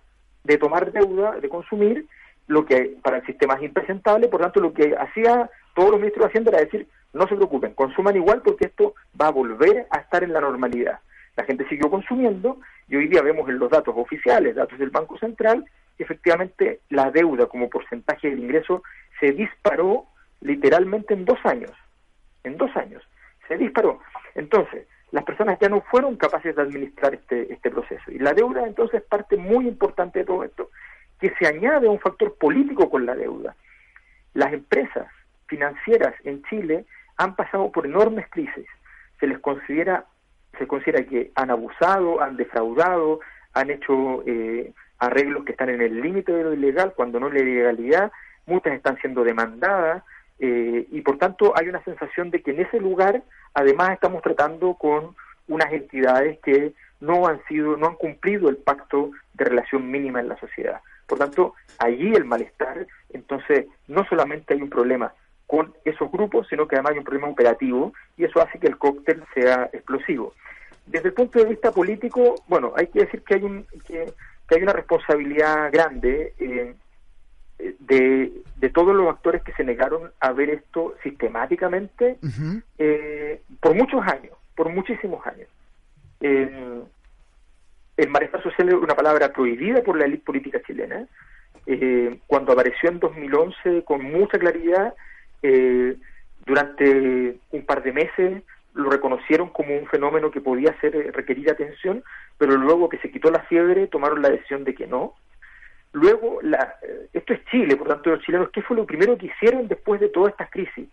de 0.45 0.57
tomar 0.57 0.91
deuda, 0.91 1.39
de 1.39 1.49
consumir, 1.49 2.05
lo 2.47 2.65
que 2.65 2.97
para 3.01 3.17
el 3.17 3.25
sistema 3.25 3.55
es 3.55 3.63
impresentable, 3.63 4.27
por 4.27 4.41
tanto 4.41 4.59
lo 4.59 4.73
que 4.73 4.95
hacía 4.95 5.49
todos 5.73 5.91
los 5.91 5.99
ministros 5.99 6.25
de 6.25 6.29
Hacienda 6.29 6.51
era 6.51 6.63
decir, 6.63 6.87
no 7.13 7.27
se 7.27 7.35
preocupen, 7.35 7.73
consuman 7.73 8.15
igual 8.15 8.41
porque 8.43 8.65
esto 8.65 8.93
va 9.19 9.27
a 9.27 9.31
volver 9.31 9.87
a 9.89 9.97
estar 9.97 10.23
en 10.23 10.33
la 10.33 10.41
normalidad. 10.41 10.99
La 11.35 11.43
gente 11.43 11.67
siguió 11.67 11.89
consumiendo 11.89 12.57
y 12.87 12.95
hoy 12.95 13.07
día 13.07 13.21
vemos 13.21 13.49
en 13.49 13.57
los 13.57 13.71
datos 13.71 13.95
oficiales, 13.97 14.55
datos 14.55 14.77
del 14.77 14.91
Banco 14.91 15.17
Central, 15.17 15.65
que 15.97 16.03
efectivamente 16.03 16.81
la 16.89 17.09
deuda 17.09 17.47
como 17.47 17.69
porcentaje 17.69 18.29
del 18.29 18.39
ingreso 18.39 18.83
se 19.19 19.31
disparó 19.31 20.05
literalmente 20.41 21.13
en 21.13 21.25
dos 21.25 21.39
años. 21.45 21.71
En 22.43 22.57
dos 22.57 22.73
años. 22.75 23.01
Se 23.47 23.57
disparó. 23.57 23.99
Entonces, 24.35 24.87
las 25.11 25.23
personas 25.23 25.57
ya 25.59 25.69
no 25.69 25.81
fueron 25.81 26.17
capaces 26.17 26.55
de 26.55 26.61
administrar 26.61 27.13
este, 27.13 27.53
este 27.53 27.69
proceso. 27.69 28.11
Y 28.11 28.19
la 28.19 28.33
deuda 28.33 28.65
entonces 28.65 29.01
es 29.01 29.07
parte 29.07 29.37
muy 29.37 29.67
importante 29.67 30.19
de 30.19 30.25
todo 30.25 30.43
esto, 30.43 30.69
que 31.19 31.33
se 31.39 31.47
añade 31.47 31.87
un 31.87 31.99
factor 31.99 32.35
político 32.37 32.89
con 32.89 33.05
la 33.05 33.15
deuda. 33.15 33.55
Las 34.33 34.51
empresas 34.51 35.07
financieras 35.47 36.13
en 36.23 36.43
Chile 36.43 36.85
han 37.17 37.35
pasado 37.35 37.71
por 37.71 37.85
enormes 37.85 38.27
crisis. 38.29 38.67
Se 39.19 39.27
les 39.27 39.39
considera, 39.39 40.05
se 40.57 40.67
considera 40.67 41.05
que 41.05 41.31
han 41.35 41.51
abusado, 41.51 42.21
han 42.21 42.35
defraudado, 42.35 43.21
han 43.53 43.69
hecho 43.69 44.23
eh, 44.25 44.73
arreglos 44.99 45.45
que 45.45 45.53
están 45.53 45.69
en 45.69 45.81
el 45.81 46.01
límite 46.01 46.31
de 46.31 46.43
lo 46.43 46.53
ilegal, 46.53 46.93
cuando 46.95 47.19
no 47.19 47.29
la 47.29 47.39
ilegalidad, 47.39 48.11
muchas 48.45 48.73
están 48.73 48.97
siendo 48.97 49.23
demandadas, 49.23 50.03
eh, 50.39 50.87
y 50.91 51.01
por 51.01 51.17
tanto 51.17 51.53
hay 51.55 51.69
una 51.69 51.83
sensación 51.83 52.29
de 52.29 52.41
que 52.41 52.51
en 52.51 52.61
ese 52.61 52.79
lugar 52.79 53.23
además 53.53 53.91
estamos 53.91 54.21
tratando 54.21 54.73
con 54.73 55.15
unas 55.47 55.71
entidades 55.71 56.39
que 56.39 56.73
no 56.99 57.27
han 57.27 57.43
sido, 57.45 57.77
no 57.77 57.87
han 57.87 57.95
cumplido 57.95 58.49
el 58.49 58.57
pacto 58.57 59.11
de 59.33 59.45
relación 59.45 59.89
mínima 59.89 60.19
en 60.19 60.29
la 60.29 60.39
sociedad. 60.39 60.81
Por 61.07 61.19
tanto, 61.19 61.53
allí 61.77 62.13
el 62.13 62.25
malestar, 62.25 62.87
entonces 63.13 63.67
no 63.87 64.05
solamente 64.05 64.53
hay 64.53 64.61
un 64.61 64.69
problema 64.69 65.13
con 65.47 65.73
esos 65.85 66.11
grupos, 66.11 66.47
sino 66.49 66.67
que 66.67 66.75
además 66.75 66.93
hay 66.93 66.99
un 66.99 67.03
problema 67.03 67.27
operativo 67.27 67.93
y 68.17 68.25
eso 68.25 68.41
hace 68.41 68.59
que 68.59 68.67
el 68.67 68.77
cóctel 68.77 69.23
sea 69.33 69.69
explosivo. 69.71 70.33
Desde 70.85 71.09
el 71.09 71.13
punto 71.13 71.39
de 71.39 71.45
vista 71.45 71.71
político, 71.71 72.35
bueno, 72.47 72.73
hay 72.75 72.87
que 72.87 72.99
decir 72.99 73.21
que 73.23 73.35
hay 73.35 73.43
un 73.43 73.65
que, 73.87 74.13
hay 74.49 74.61
una 74.61 74.73
responsabilidad 74.73 75.71
grande 75.71 76.33
eh, 76.39 76.75
de, 77.79 78.31
de, 78.57 78.69
todos 78.69 78.95
los 78.95 79.07
actores 79.09 79.43
que 79.43 79.53
se 79.53 79.63
negaron 79.63 80.11
a 80.19 80.31
ver 80.31 80.49
esto 80.49 80.95
sistemáticamente 81.03 82.17
eh, 82.77 83.41
por 83.59 83.75
muchos 83.75 84.01
años, 84.05 84.35
por 84.55 84.69
muchísimos 84.69 85.25
años. 85.25 85.47
Eh, 86.21 86.81
el 87.97 88.09
malestar 88.09 88.43
social 88.43 88.69
es 88.69 88.75
una 88.75 88.95
palabra 88.95 89.31
prohibida 89.31 89.81
por 89.81 89.97
la 89.97 90.05
élite 90.05 90.25
política 90.25 90.61
chilena. 90.65 91.07
Eh, 91.65 92.19
cuando 92.27 92.53
apareció 92.53 92.89
en 92.89 92.99
2011 92.99 93.83
con 93.85 94.03
mucha 94.03 94.37
claridad, 94.37 94.93
eh, 95.41 95.95
durante 96.45 97.37
un 97.51 97.65
par 97.65 97.83
de 97.83 97.93
meses 97.93 98.43
lo 98.73 98.89
reconocieron 98.89 99.49
como 99.49 99.77
un 99.77 99.87
fenómeno 99.87 100.31
que 100.31 100.41
podía 100.41 100.77
ser 100.81 100.91
requerir 101.13 101.49
atención, 101.49 102.03
pero 102.37 102.57
luego 102.57 102.89
que 102.89 102.97
se 102.97 103.09
quitó 103.09 103.31
la 103.31 103.43
fiebre 103.43 103.87
tomaron 103.87 104.21
la 104.21 104.29
decisión 104.29 104.65
de 104.65 104.75
que 104.75 104.85
no 104.85 105.13
Luego, 105.95 106.39
la, 106.41 106.75
esto 107.13 107.33
es 107.33 107.45
Chile, 107.45 107.77
por 107.77 107.87
tanto, 107.87 108.09
los 108.09 108.21
chilenos, 108.21 108.49
¿qué 108.49 108.61
fue 108.61 108.75
lo 108.75 108.85
primero 108.85 109.17
que 109.17 109.27
hicieron 109.27 109.69
después 109.69 110.01
de 110.01 110.09
todas 110.09 110.33
estas 110.33 110.49
crisis? 110.49 110.89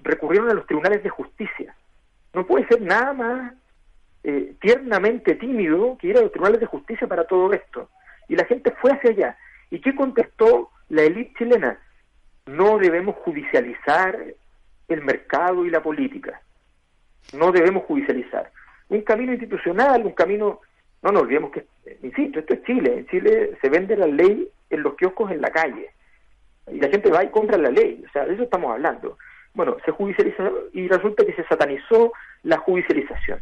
Recurrieron 0.00 0.48
a 0.48 0.54
los 0.54 0.64
tribunales 0.68 1.02
de 1.02 1.08
justicia. 1.08 1.74
No 2.32 2.46
puede 2.46 2.64
ser 2.68 2.80
nada 2.80 3.12
más 3.14 3.52
eh, 4.22 4.54
tiernamente 4.60 5.34
tímido 5.34 5.98
que 5.98 6.06
ir 6.06 6.18
a 6.18 6.20
los 6.20 6.30
tribunales 6.30 6.60
de 6.60 6.66
justicia 6.66 7.08
para 7.08 7.26
todo 7.26 7.52
esto. 7.52 7.90
Y 8.28 8.36
la 8.36 8.44
gente 8.44 8.70
fue 8.80 8.92
hacia 8.92 9.10
allá. 9.10 9.38
¿Y 9.70 9.80
qué 9.80 9.92
contestó 9.92 10.70
la 10.88 11.02
élite 11.02 11.34
chilena? 11.36 11.76
No 12.46 12.78
debemos 12.78 13.16
judicializar 13.24 14.16
el 14.86 15.02
mercado 15.02 15.66
y 15.66 15.70
la 15.70 15.82
política. 15.82 16.40
No 17.32 17.50
debemos 17.50 17.82
judicializar. 17.86 18.52
Un 18.88 19.02
camino 19.02 19.32
institucional, 19.32 20.06
un 20.06 20.12
camino 20.12 20.60
no 21.04 21.12
nos 21.12 21.22
olvidemos 21.22 21.52
que, 21.52 21.66
insisto, 22.02 22.40
esto 22.40 22.54
es 22.54 22.62
Chile. 22.64 22.98
En 22.98 23.06
Chile 23.08 23.58
se 23.60 23.68
vende 23.68 23.94
la 23.94 24.06
ley 24.06 24.48
en 24.70 24.82
los 24.82 24.94
kioscos 24.94 25.30
en 25.30 25.42
la 25.42 25.50
calle. 25.50 25.90
Y 26.72 26.80
la 26.80 26.88
gente 26.88 27.10
va 27.10 27.22
y 27.22 27.28
compra 27.28 27.58
la 27.58 27.70
ley. 27.70 28.02
O 28.08 28.10
sea, 28.10 28.24
de 28.24 28.32
eso 28.32 28.44
estamos 28.44 28.72
hablando. 28.72 29.18
Bueno, 29.52 29.76
se 29.84 29.92
judicializó 29.92 30.50
y 30.72 30.88
resulta 30.88 31.24
que 31.26 31.34
se 31.34 31.44
satanizó 31.44 32.10
la 32.42 32.56
judicialización. 32.56 33.40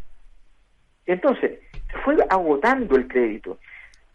Entonces, 1.06 1.60
se 1.90 1.98
fue 1.98 2.16
agotando 2.28 2.96
el 2.96 3.06
crédito. 3.06 3.58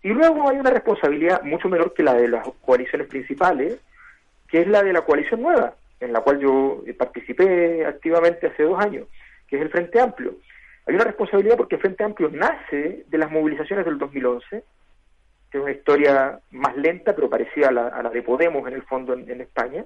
Y 0.03 0.09
luego 0.09 0.49
hay 0.49 0.57
una 0.57 0.69
responsabilidad 0.69 1.41
mucho 1.43 1.69
menor 1.69 1.93
que 1.93 2.03
la 2.03 2.15
de 2.15 2.27
las 2.27 2.45
coaliciones 2.65 3.07
principales, 3.07 3.79
que 4.49 4.61
es 4.61 4.67
la 4.67 4.83
de 4.83 4.91
la 4.91 5.01
coalición 5.01 5.41
nueva, 5.41 5.73
en 6.01 6.11
la 6.11 6.19
cual 6.19 6.39
yo 6.39 6.83
participé 6.97 7.85
activamente 7.85 8.47
hace 8.47 8.63
dos 8.63 8.79
años, 8.83 9.07
que 9.47 9.55
es 9.55 9.61
el 9.61 9.69
Frente 9.69 10.01
Amplio. 10.01 10.35
Hay 10.87 10.95
una 10.95 11.03
responsabilidad 11.03 11.57
porque 11.57 11.77
Frente 11.77 12.05
Amplio 12.05 12.29
nace 12.31 13.05
de 13.07 13.17
las 13.17 13.29
movilizaciones 13.29 13.85
del 13.85 13.97
2011, 13.97 14.63
que 15.51 15.57
es 15.57 15.63
una 15.63 15.73
historia 15.73 16.39
más 16.51 16.77
lenta, 16.77 17.13
pero 17.13 17.29
parecida 17.29 17.67
a 17.67 17.71
la, 18.03 18.09
de 18.09 18.21
Podemos 18.21 18.65
en 18.67 18.73
el 18.73 18.83
fondo 18.83 19.13
en, 19.13 19.41
España. 19.41 19.83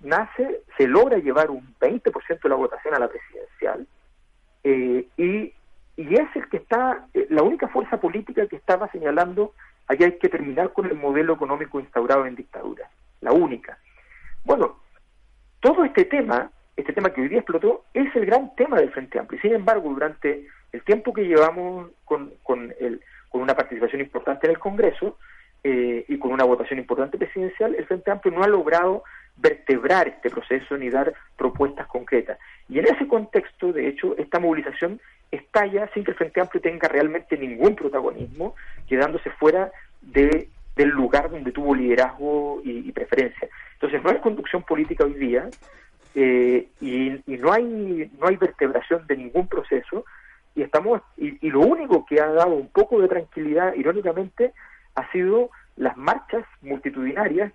Nace, 0.00 0.62
se 0.76 0.86
logra 0.86 1.18
llevar 1.18 1.50
un 1.50 1.74
20% 1.80 2.40
de 2.40 2.48
la 2.48 2.54
votación 2.54 2.94
a 2.94 3.00
la 3.00 3.08
presidencial, 3.08 3.86
eh, 4.62 5.08
y, 5.16 5.52
y 5.96 6.14
es 6.14 6.36
el 6.36 6.48
que 6.48 6.58
está, 6.58 7.06
eh, 7.14 7.26
la 7.30 7.42
única 7.42 7.66
fuerza 7.66 8.00
política 8.00 8.46
que 8.46 8.56
estaba 8.56 8.88
señalando 8.92 9.54
allá 9.88 10.06
hay 10.06 10.18
que 10.18 10.28
terminar 10.28 10.72
con 10.72 10.86
el 10.86 10.94
modelo 10.94 11.34
económico 11.34 11.80
instaurado 11.80 12.26
en 12.26 12.36
dictadura, 12.36 12.88
la 13.22 13.32
única. 13.32 13.78
Bueno, 14.44 14.76
todo 15.60 15.84
este 15.84 16.04
tema 16.04 16.52
este 16.78 16.92
tema 16.92 17.10
que 17.10 17.20
hoy 17.20 17.28
día 17.28 17.38
explotó, 17.38 17.84
es 17.92 18.14
el 18.14 18.24
gran 18.24 18.54
tema 18.54 18.78
del 18.78 18.90
Frente 18.90 19.18
Amplio. 19.18 19.40
Sin 19.40 19.52
embargo, 19.52 19.90
durante 19.90 20.46
el 20.72 20.82
tiempo 20.82 21.12
que 21.12 21.26
llevamos 21.26 21.90
con, 22.04 22.32
con, 22.44 22.72
el, 22.78 23.00
con 23.28 23.42
una 23.42 23.56
participación 23.56 24.00
importante 24.00 24.46
en 24.46 24.52
el 24.52 24.60
Congreso 24.60 25.18
eh, 25.64 26.04
y 26.06 26.18
con 26.18 26.30
una 26.30 26.44
votación 26.44 26.78
importante 26.78 27.18
presidencial, 27.18 27.74
el 27.74 27.84
Frente 27.86 28.12
Amplio 28.12 28.32
no 28.32 28.44
ha 28.44 28.48
logrado 28.48 29.02
vertebrar 29.36 30.06
este 30.06 30.30
proceso 30.30 30.76
ni 30.76 30.88
dar 30.88 31.12
propuestas 31.36 31.88
concretas. 31.88 32.38
Y 32.68 32.78
en 32.78 32.86
ese 32.86 33.08
contexto, 33.08 33.72
de 33.72 33.88
hecho, 33.88 34.16
esta 34.16 34.38
movilización 34.38 35.00
estalla 35.32 35.90
sin 35.94 36.04
que 36.04 36.12
el 36.12 36.16
Frente 36.16 36.40
Amplio 36.40 36.62
tenga 36.62 36.86
realmente 36.86 37.36
ningún 37.36 37.74
protagonismo, 37.74 38.54
quedándose 38.86 39.30
fuera 39.30 39.72
de 40.00 40.48
del 40.78 40.90
lugar 40.90 41.28
donde 41.28 41.50
tuvo 41.50 41.74
liderazgo 41.74 42.62
y, 42.64 42.92
preferencia. 42.92 43.48
Entonces 43.74 44.00
no 44.02 44.10
hay 44.10 44.18
conducción 44.18 44.62
política 44.62 45.04
hoy 45.04 45.14
día 45.14 45.48
eh, 46.14 46.68
y, 46.80 47.22
no 47.36 47.52
hay 47.52 48.10
no 48.18 48.26
hay 48.26 48.36
vertebración 48.36 49.06
de 49.06 49.16
ningún 49.16 49.46
proceso 49.48 50.04
y 50.54 50.62
estamos 50.62 51.02
y, 51.16 51.46
y, 51.46 51.50
lo 51.50 51.60
único 51.60 52.04
que 52.06 52.20
ha 52.20 52.26
dado 52.26 52.54
un 52.54 52.68
poco 52.68 53.00
de 53.00 53.08
tranquilidad, 53.08 53.74
irónicamente, 53.74 54.52
ha 54.94 55.10
sido 55.12 55.50
las 55.76 55.96
marchas 55.96 56.44
multitudinarias 56.62 57.52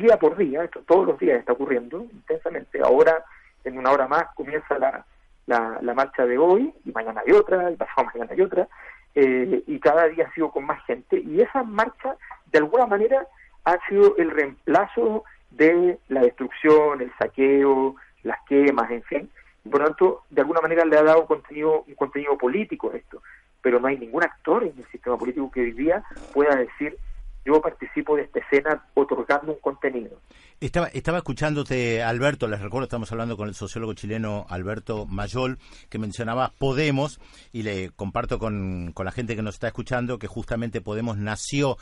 día 0.00 0.18
por 0.18 0.36
día, 0.36 0.64
esto 0.64 0.82
todos 0.86 1.06
los 1.06 1.18
días 1.18 1.38
está 1.38 1.52
ocurriendo 1.52 2.06
intensamente. 2.12 2.80
Ahora, 2.80 3.24
en 3.64 3.78
una 3.78 3.90
hora 3.90 4.06
más, 4.06 4.26
comienza 4.34 4.78
la, 4.78 5.04
la, 5.46 5.94
marcha 5.94 6.26
de 6.26 6.38
hoy, 6.38 6.72
y 6.84 6.92
mañana 6.92 7.22
hay 7.26 7.32
otra, 7.32 7.70
y 7.70 7.76
pasado 7.76 8.06
mañana 8.14 8.32
hay 8.32 8.40
otra, 8.40 8.68
eh, 9.14 9.62
y 9.66 9.80
cada 9.80 10.06
día 10.08 10.26
ha 10.26 10.34
sido 10.34 10.50
con 10.50 10.64
más 10.64 10.84
gente, 10.84 11.18
y 11.18 11.40
esa 11.40 11.62
marcha, 11.62 12.16
de 12.52 12.58
alguna 12.58 12.86
manera, 12.86 13.26
ha 13.64 13.78
sido 13.88 14.16
el 14.16 14.30
reemplazo 14.30 15.24
de 15.56 15.98
la 16.08 16.20
destrucción, 16.20 17.00
el 17.00 17.12
saqueo, 17.18 17.96
las 18.22 18.38
quemas, 18.48 18.90
en 18.90 19.02
fin. 19.04 19.30
Por 19.70 19.80
lo 19.80 19.86
tanto, 19.86 20.22
de 20.30 20.42
alguna 20.42 20.60
manera 20.60 20.84
le 20.84 20.96
ha 20.96 21.02
dado 21.02 21.26
contenido, 21.26 21.84
un 21.86 21.94
contenido 21.94 22.36
político 22.38 22.90
a 22.92 22.96
esto. 22.96 23.22
Pero 23.62 23.80
no 23.80 23.88
hay 23.88 23.98
ningún 23.98 24.22
actor 24.22 24.62
en 24.62 24.74
el 24.76 24.86
sistema 24.90 25.16
político 25.16 25.50
que 25.50 25.60
hoy 25.60 25.72
día 25.72 26.04
pueda 26.32 26.54
decir 26.54 26.96
yo 27.46 27.60
participo 27.60 28.16
de 28.16 28.22
esta 28.22 28.40
escena 28.40 28.84
otorgando 28.94 29.52
un 29.52 29.60
contenido. 29.60 30.20
Estaba, 30.60 30.88
estaba 30.88 31.18
escuchándote, 31.18 32.02
Alberto, 32.02 32.48
les 32.48 32.60
recuerdo, 32.60 32.84
estamos 32.84 33.12
hablando 33.12 33.36
con 33.36 33.48
el 33.48 33.54
sociólogo 33.54 33.94
chileno 33.94 34.46
Alberto 34.48 35.06
Mayol, 35.06 35.58
que 35.88 35.98
mencionaba 35.98 36.52
Podemos, 36.58 37.20
y 37.52 37.62
le 37.62 37.90
comparto 37.90 38.38
con, 38.38 38.90
con 38.92 39.06
la 39.06 39.12
gente 39.12 39.36
que 39.36 39.42
nos 39.42 39.54
está 39.54 39.68
escuchando 39.68 40.18
que 40.18 40.26
justamente 40.26 40.80
Podemos 40.80 41.18
nació 41.18 41.76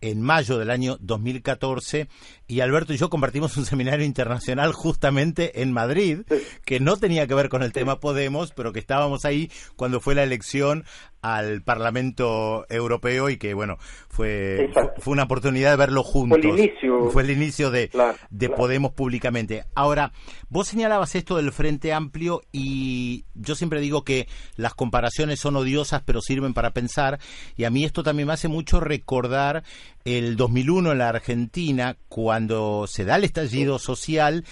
en 0.00 0.22
mayo 0.22 0.58
del 0.58 0.70
año 0.70 0.96
2014 1.00 2.08
y 2.46 2.60
Alberto 2.60 2.92
y 2.92 2.96
yo 2.96 3.10
compartimos 3.10 3.56
un 3.56 3.64
seminario 3.64 4.04
internacional 4.04 4.72
justamente 4.72 5.62
en 5.62 5.72
Madrid 5.72 6.20
que 6.64 6.80
no 6.80 6.96
tenía 6.96 7.26
que 7.26 7.34
ver 7.34 7.48
con 7.48 7.62
el 7.62 7.72
tema 7.72 8.00
Podemos, 8.00 8.52
pero 8.52 8.72
que 8.72 8.78
estábamos 8.78 9.24
ahí 9.24 9.50
cuando 9.76 10.00
fue 10.00 10.14
la 10.14 10.22
elección 10.22 10.84
al 11.26 11.62
Parlamento 11.62 12.66
Europeo 12.68 13.28
y 13.30 13.36
que 13.36 13.52
bueno 13.52 13.78
fue 14.08 14.70
fue 14.98 15.12
una 15.12 15.24
oportunidad 15.24 15.72
de 15.72 15.76
verlo 15.76 16.04
juntos. 16.04 16.38
Fue 16.40 16.50
el 16.50 16.58
inicio. 16.58 17.10
Fue 17.10 17.22
el 17.24 17.30
inicio 17.30 17.70
de, 17.70 17.90
de 18.30 18.48
Podemos 18.48 18.92
públicamente. 18.92 19.64
Ahora 19.74 20.12
vos 20.48 20.68
señalabas 20.68 21.16
esto 21.16 21.36
del 21.36 21.50
Frente 21.50 21.92
Amplio 21.92 22.42
y 22.52 23.24
yo 23.34 23.56
siempre 23.56 23.80
digo 23.80 24.04
que 24.04 24.28
las 24.54 24.74
comparaciones 24.74 25.40
son 25.40 25.56
odiosas 25.56 26.02
pero 26.06 26.20
sirven 26.20 26.54
para 26.54 26.70
pensar. 26.70 27.18
Y 27.56 27.64
a 27.64 27.70
mí 27.70 27.84
esto 27.84 28.04
también 28.04 28.28
me 28.28 28.34
hace 28.34 28.48
mucho 28.48 28.78
recordar 28.78 29.64
el 30.04 30.36
2001 30.36 30.92
en 30.92 30.98
la 30.98 31.08
Argentina 31.08 31.96
cuando 32.08 32.86
se 32.86 33.04
da 33.04 33.16
el 33.16 33.24
estallido 33.24 33.80
social 33.80 34.44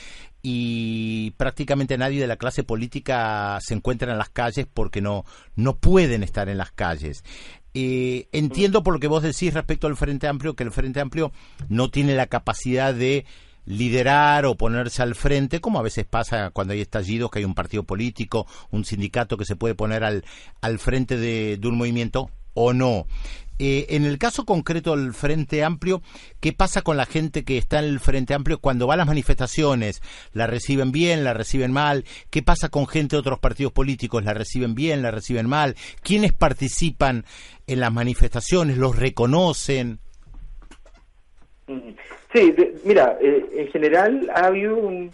y 0.47 1.31
prácticamente 1.39 1.97
nadie 1.97 2.21
de 2.21 2.27
la 2.27 2.37
clase 2.37 2.65
política 2.65 3.59
se 3.63 3.73
encuentra 3.73 4.13
en 4.13 4.19
las 4.19 4.29
calles 4.29 4.67
porque 4.73 5.01
no, 5.01 5.25
no 5.57 5.79
pueden 5.79 6.23
estar 6.23 6.51
en 6.51 6.59
las 6.59 6.71
calles. 6.71 7.25
Eh, 7.73 8.29
entiendo 8.31 8.83
por 8.83 8.93
lo 8.93 9.01
que 9.01 9.07
vos 9.07 9.23
decís 9.23 9.55
respecto 9.55 9.87
al 9.87 9.97
Frente 9.97 10.29
Amplio, 10.29 10.55
que 10.55 10.63
el 10.63 10.71
Frente 10.71 11.01
Amplio 11.01 11.33
no 11.71 11.91
tiene 11.91 12.15
la 12.15 12.27
capacidad 12.27 12.93
de 12.93 13.25
liderar 13.65 14.45
o 14.45 14.55
ponerse 14.55 15.03
al 15.03 15.15
frente, 15.15 15.63
como 15.63 15.79
a 15.79 15.83
veces 15.83 16.05
pasa 16.05 16.51
cuando 16.51 16.75
hay 16.75 16.83
estallidos, 16.83 17.31
que 17.31 17.39
hay 17.39 17.47
un 17.47 17.55
partido 17.55 17.85
político, 17.85 18.47
un 18.71 18.85
sindicato 18.85 19.39
que 19.39 19.47
se 19.47 19.57
puede 19.57 19.75
poner 19.75 20.05
al, 20.05 20.27
al 20.61 20.79
frente 20.79 21.17
de, 21.17 21.57
de 21.57 21.69
un 21.69 21.79
movimiento 21.79 22.29
o 22.53 22.75
no. 22.75 23.07
Eh, 23.59 23.87
en 23.91 24.05
el 24.05 24.19
caso 24.19 24.45
concreto 24.45 24.97
del 24.97 25.13
Frente 25.13 25.63
Amplio, 25.63 26.03
¿qué 26.41 26.53
pasa 26.53 26.83
con 26.83 26.97
la 26.97 27.07
gente 27.07 27.45
que 27.45 27.57
está 27.57 27.79
en 27.79 27.85
el 27.85 28.01
Frente 28.01 28.35
Amplio 28.35 28.59
cuando 28.59 28.87
va 28.87 28.95
a 28.95 28.97
las 28.97 29.07
manifestaciones? 29.07 30.03
¿La 30.33 30.47
reciben 30.47 30.91
bien, 30.91 31.23
la 31.23 31.35
reciben 31.35 31.73
mal? 31.73 32.05
¿Qué 32.31 32.43
pasa 32.43 32.69
con 32.69 32.89
gente 32.89 33.17
de 33.17 33.21
otros 33.21 33.39
partidos 33.39 33.73
políticos? 33.73 34.25
¿La 34.25 34.35
reciben 34.35 34.75
bien, 34.75 35.03
la 35.03 35.13
reciben 35.13 35.49
mal? 35.49 35.77
¿Quiénes 36.03 36.33
participan 36.33 37.25
en 37.67 37.81
las 37.81 37.93
manifestaciones? 37.93 38.77
¿Los 38.77 38.99
reconocen? 38.99 40.01
Sí, 42.33 42.55
mira, 42.85 43.17
eh, 43.21 43.47
en 43.53 43.69
general 43.69 44.31
ha 44.35 44.47
habido 44.47 44.77
un 44.77 45.13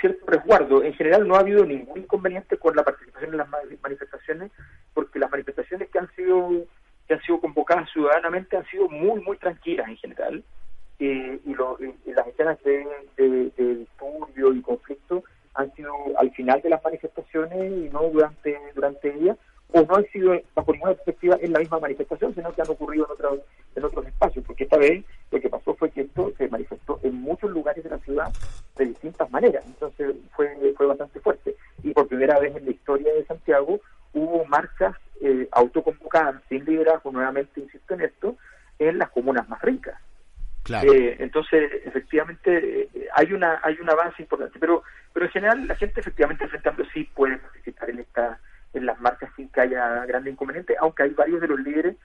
cierto 0.00 0.26
resguardo. 0.26 0.82
En 0.82 0.94
general 0.94 1.26
no 1.26 1.34
ha 1.34 1.40
habido 1.40 1.64
ningún 1.64 1.98
inconveniente 1.98 2.56
con 2.56 2.76
la 2.76 2.84
participación 2.84 3.32
en 3.32 3.38
las 3.38 3.48
manifestaciones, 3.82 4.52
porque 4.94 5.18
las 5.18 5.30
manifestaciones 5.30 5.88
que 5.88 5.98
han 5.98 6.14
sido 6.14 6.50
que 7.12 7.16
han 7.16 7.22
sido 7.22 7.40
convocadas 7.40 7.90
ciudadanamente 7.90 8.56
han 8.56 8.66
sido 8.66 8.88
muy, 8.88 9.20
muy 9.20 9.36
tranquilas 9.36 9.86
en 9.88 9.96
general. 9.96 10.44
Eh, 10.98 11.40
y, 11.44 11.54
las 12.12 12.26
escenas 12.26 12.62
de, 12.62 12.86
de, 13.16 13.74
disturbio 13.74 14.52
y 14.54 14.62
conflicto 14.62 15.22
han 15.54 15.72
sido 15.74 15.92
al 16.16 16.30
final 16.30 16.62
de 16.62 16.70
las 16.70 16.82
manifestaciones 16.82 17.72
y 17.72 17.90
no 17.90 18.04
durante, 18.04 18.58
durante 18.74 19.14
ellas, 19.14 19.36
o 19.72 19.82
no 19.82 19.96
han 19.96 20.06
sido 20.06 20.40
bajo 20.54 20.72
ninguna 20.72 20.94
perspectiva 20.94 21.36
en 21.40 21.52
la 21.52 21.58
misma 21.58 21.80
manifestación, 21.80 22.34
sino 22.34 22.52
que 22.52 22.62
han 22.62 22.70
ocurrido 22.70 23.06
en 23.06 23.12
otros, 23.12 23.40
en 23.74 23.84
otros 23.84 24.06
espacios, 24.06 24.44
porque 24.46 24.64
esta 24.64 24.78
vez 24.78 25.04
lo 25.30 25.40
que 25.40 25.48
pasó 25.50 25.74
fue 25.74 25.90
que 25.90 26.02
esto 26.02 26.32
se 26.38 26.48
manifestó 26.48 27.00
en 27.02 27.14
muchos 27.16 27.50
lugares 27.50 27.84
de 27.84 27.90
la 27.90 27.98
ciudad 27.98 28.32
de 28.76 28.86
distintas 28.86 29.30
maneras, 29.30 29.64
entonces 29.66 30.14
fue, 30.34 30.48
fue 30.76 30.86
bastante 30.86 31.20
fuerte. 31.20 31.56
Y 31.82 31.92
por 31.92 32.08
primera 32.08 32.38
vez 32.38 32.56
en 32.56 32.64
la 32.64 32.70
historia 32.70 33.12
de 33.12 33.24
Santiago 33.24 33.80
hubo 34.14 34.44
marchas 34.46 34.94
eh, 35.22 35.48
autoconvocadas 35.52 36.42
sin 36.48 36.64
liderazgo, 36.64 37.12
nuevamente 37.12 37.60
insisto 37.60 37.94
en 37.94 38.02
esto, 38.02 38.36
en 38.78 38.98
las 38.98 39.10
comunas 39.10 39.48
más 39.48 39.62
ricas. 39.62 39.98
Eh, 40.68 41.16
entonces, 41.18 41.70
efectivamente, 41.84 42.88
eh, 42.94 43.08
hay 43.14 43.32
una 43.32 43.60
hay 43.62 43.76
un 43.80 43.90
avance 43.90 44.22
importante, 44.22 44.58
pero 44.58 44.82
pero 45.12 45.26
en 45.26 45.32
general 45.32 45.66
la 45.66 45.74
gente 45.74 46.00
efectivamente 46.00 46.46
frente 46.46 46.68
a 46.68 46.76
sí 46.92 47.08
puede 47.14 47.36
participar 47.38 47.90
en 47.90 47.98
esta 48.00 48.38
en 48.72 48.86
las 48.86 49.00
marchas 49.00 49.30
sin 49.36 49.48
que 49.48 49.60
haya 49.60 50.06
grande 50.06 50.30
inconveniente, 50.30 50.76
aunque 50.80 51.02
hay 51.02 51.10
varios 51.10 51.40
de 51.40 51.48
los 51.48 51.60
líderes 51.60 51.96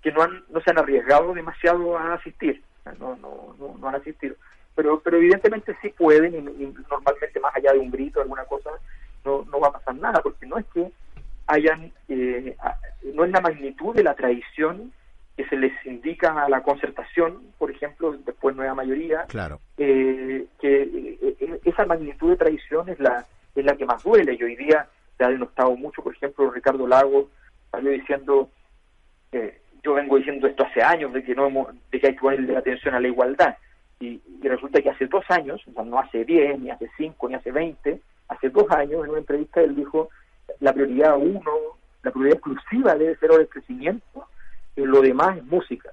que 0.00 0.12
no 0.12 0.22
han 0.22 0.44
no 0.48 0.60
se 0.60 0.70
han 0.70 0.78
arriesgado 0.78 1.34
demasiado 1.34 1.98
a 1.98 2.14
asistir, 2.14 2.62
no 2.98 3.16
no 3.16 3.54
no, 3.58 3.76
no 3.78 3.88
han 3.88 3.96
asistido, 3.96 4.36
pero 4.76 5.00
pero 5.00 5.16
evidentemente 5.16 5.76
sí 5.82 5.88
pueden 5.90 6.34
y, 6.34 6.66
normalmente 6.88 7.40
más 7.40 7.54
allá 7.56 7.72
de 7.72 7.80
un 7.80 7.90
grito 7.90 8.20
alguna 8.20 8.44
cosa 8.44 8.70
no 9.24 9.44
no 9.50 9.58
va 9.58 9.68
a 9.68 9.72
pasar 9.72 9.96
nada 9.96 10.20
porque 10.22 10.46
no 10.46 10.56
es 10.58 10.66
que 10.72 10.92
hayan, 11.46 11.92
eh, 12.08 12.56
no 13.12 13.24
es 13.24 13.30
la 13.30 13.40
magnitud 13.40 13.94
de 13.94 14.02
la 14.02 14.14
tradición 14.14 14.92
que 15.36 15.44
se 15.46 15.56
les 15.56 15.72
indica 15.84 16.44
a 16.44 16.48
la 16.48 16.62
concertación, 16.62 17.42
por 17.58 17.70
ejemplo, 17.70 18.12
después 18.24 18.54
nueva 18.54 18.74
mayoría, 18.74 19.24
claro. 19.24 19.60
Eh, 19.76 20.46
que 20.60 20.82
eh, 20.82 21.60
esa 21.64 21.86
magnitud 21.86 22.30
de 22.30 22.36
tradición 22.36 22.88
es 22.88 23.00
la, 23.00 23.26
es 23.54 23.64
la 23.64 23.76
que 23.76 23.84
más 23.84 24.02
duele. 24.04 24.36
Y 24.38 24.42
hoy 24.44 24.56
día 24.56 24.86
se 25.18 25.24
ha 25.24 25.28
denostado 25.28 25.76
mucho, 25.76 26.02
por 26.02 26.14
ejemplo, 26.14 26.50
Ricardo 26.50 26.86
Lago 26.86 27.30
salió 27.70 27.90
diciendo, 27.90 28.48
yo 29.82 29.94
vengo 29.94 30.16
diciendo 30.16 30.46
esto 30.46 30.64
hace 30.64 30.80
años, 30.80 31.12
de 31.12 31.24
que, 31.24 31.34
no 31.34 31.50
de 31.90 32.00
que 32.00 32.06
hay 32.06 32.14
que 32.14 32.20
ponerle 32.20 32.56
atención 32.56 32.94
a 32.94 33.00
la 33.00 33.08
igualdad. 33.08 33.56
Y, 33.98 34.20
y, 34.40 34.48
resulta 34.48 34.80
que 34.80 34.90
hace 34.90 35.06
dos 35.06 35.24
años, 35.28 35.60
o 35.66 35.72
sea, 35.72 35.82
no 35.82 35.98
hace 35.98 36.24
diez, 36.24 36.58
ni 36.60 36.70
hace 36.70 36.88
cinco, 36.96 37.28
ni 37.28 37.34
hace 37.34 37.50
veinte, 37.50 38.00
hace 38.28 38.50
dos 38.50 38.70
años 38.70 39.04
en 39.04 39.10
una 39.10 39.18
entrevista 39.18 39.60
él 39.60 39.74
dijo 39.74 40.10
la 40.60 40.72
prioridad 40.72 41.16
uno, 41.16 41.78
la 42.02 42.10
prioridad 42.10 42.36
exclusiva 42.36 42.94
debe 42.94 43.16
ser 43.16 43.30
el 43.32 43.48
crecimiento, 43.48 44.28
y 44.76 44.82
lo 44.82 45.00
demás 45.00 45.38
es 45.38 45.44
música. 45.44 45.90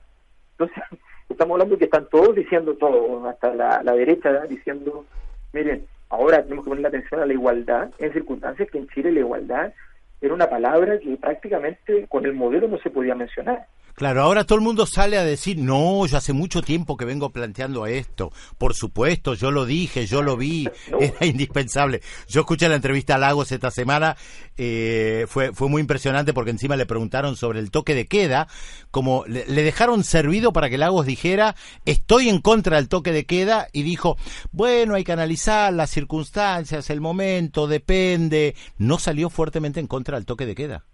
Entonces, 0.53 0.83
estamos 1.29 1.55
hablando 1.55 1.77
que 1.77 1.85
están 1.85 2.07
todos 2.09 2.35
diciendo 2.35 2.75
todo, 2.75 3.27
hasta 3.27 3.53
la, 3.53 3.83
la 3.83 3.93
derecha 3.93 4.41
diciendo, 4.41 5.05
miren, 5.53 5.85
ahora 6.09 6.43
tenemos 6.43 6.65
que 6.65 6.69
poner 6.69 6.83
la 6.83 6.89
atención 6.89 7.21
a 7.21 7.25
la 7.25 7.33
igualdad, 7.33 7.91
en 7.99 8.13
circunstancias 8.13 8.69
que 8.69 8.77
en 8.77 8.87
Chile 8.89 9.11
la 9.11 9.19
igualdad 9.19 9.73
era 10.21 10.33
una 10.33 10.49
palabra 10.49 10.99
que 10.99 11.17
prácticamente 11.17 12.07
con 12.07 12.25
el 12.25 12.33
modelo 12.33 12.67
no 12.67 12.77
se 12.79 12.91
podía 12.91 13.15
mencionar. 13.15 13.65
Claro, 13.95 14.23
ahora 14.23 14.45
todo 14.45 14.57
el 14.57 14.63
mundo 14.63 14.85
sale 14.85 15.17
a 15.17 15.23
decir, 15.23 15.57
no, 15.57 16.05
yo 16.05 16.17
hace 16.17 16.33
mucho 16.33 16.61
tiempo 16.61 16.97
que 16.97 17.05
vengo 17.05 17.29
planteando 17.29 17.85
esto. 17.85 18.31
Por 18.57 18.73
supuesto, 18.73 19.33
yo 19.33 19.51
lo 19.51 19.65
dije, 19.65 20.05
yo 20.05 20.21
lo 20.21 20.37
vi, 20.37 20.69
era 20.99 21.25
indispensable. 21.25 22.01
Yo 22.27 22.41
escuché 22.41 22.69
la 22.69 22.75
entrevista 22.75 23.15
a 23.15 23.17
Lagos 23.17 23.51
esta 23.51 23.71
semana, 23.71 24.15
eh, 24.57 25.25
fue, 25.27 25.53
fue 25.53 25.69
muy 25.69 25.81
impresionante 25.81 26.33
porque 26.33 26.51
encima 26.51 26.75
le 26.75 26.85
preguntaron 26.85 27.35
sobre 27.35 27.59
el 27.59 27.71
toque 27.71 27.95
de 27.95 28.07
queda, 28.07 28.47
como 28.91 29.25
le, 29.27 29.45
dejaron 29.45 30.03
servido 30.03 30.53
para 30.53 30.69
que 30.69 30.77
Lagos 30.77 31.05
dijera, 31.05 31.55
estoy 31.85 32.29
en 32.29 32.41
contra 32.41 32.77
del 32.77 32.89
toque 32.89 33.11
de 33.11 33.25
queda, 33.25 33.67
y 33.73 33.83
dijo, 33.83 34.17
bueno, 34.51 34.95
hay 34.95 35.03
que 35.03 35.11
analizar 35.11 35.73
las 35.73 35.89
circunstancias, 35.89 36.89
el 36.89 37.01
momento, 37.01 37.67
depende. 37.67 38.55
No 38.77 38.97
salió 38.97 39.29
fuertemente 39.29 39.79
en 39.79 39.87
contra 39.87 40.17
del 40.17 40.25
toque 40.25 40.45
de 40.45 40.55
queda. 40.55 40.85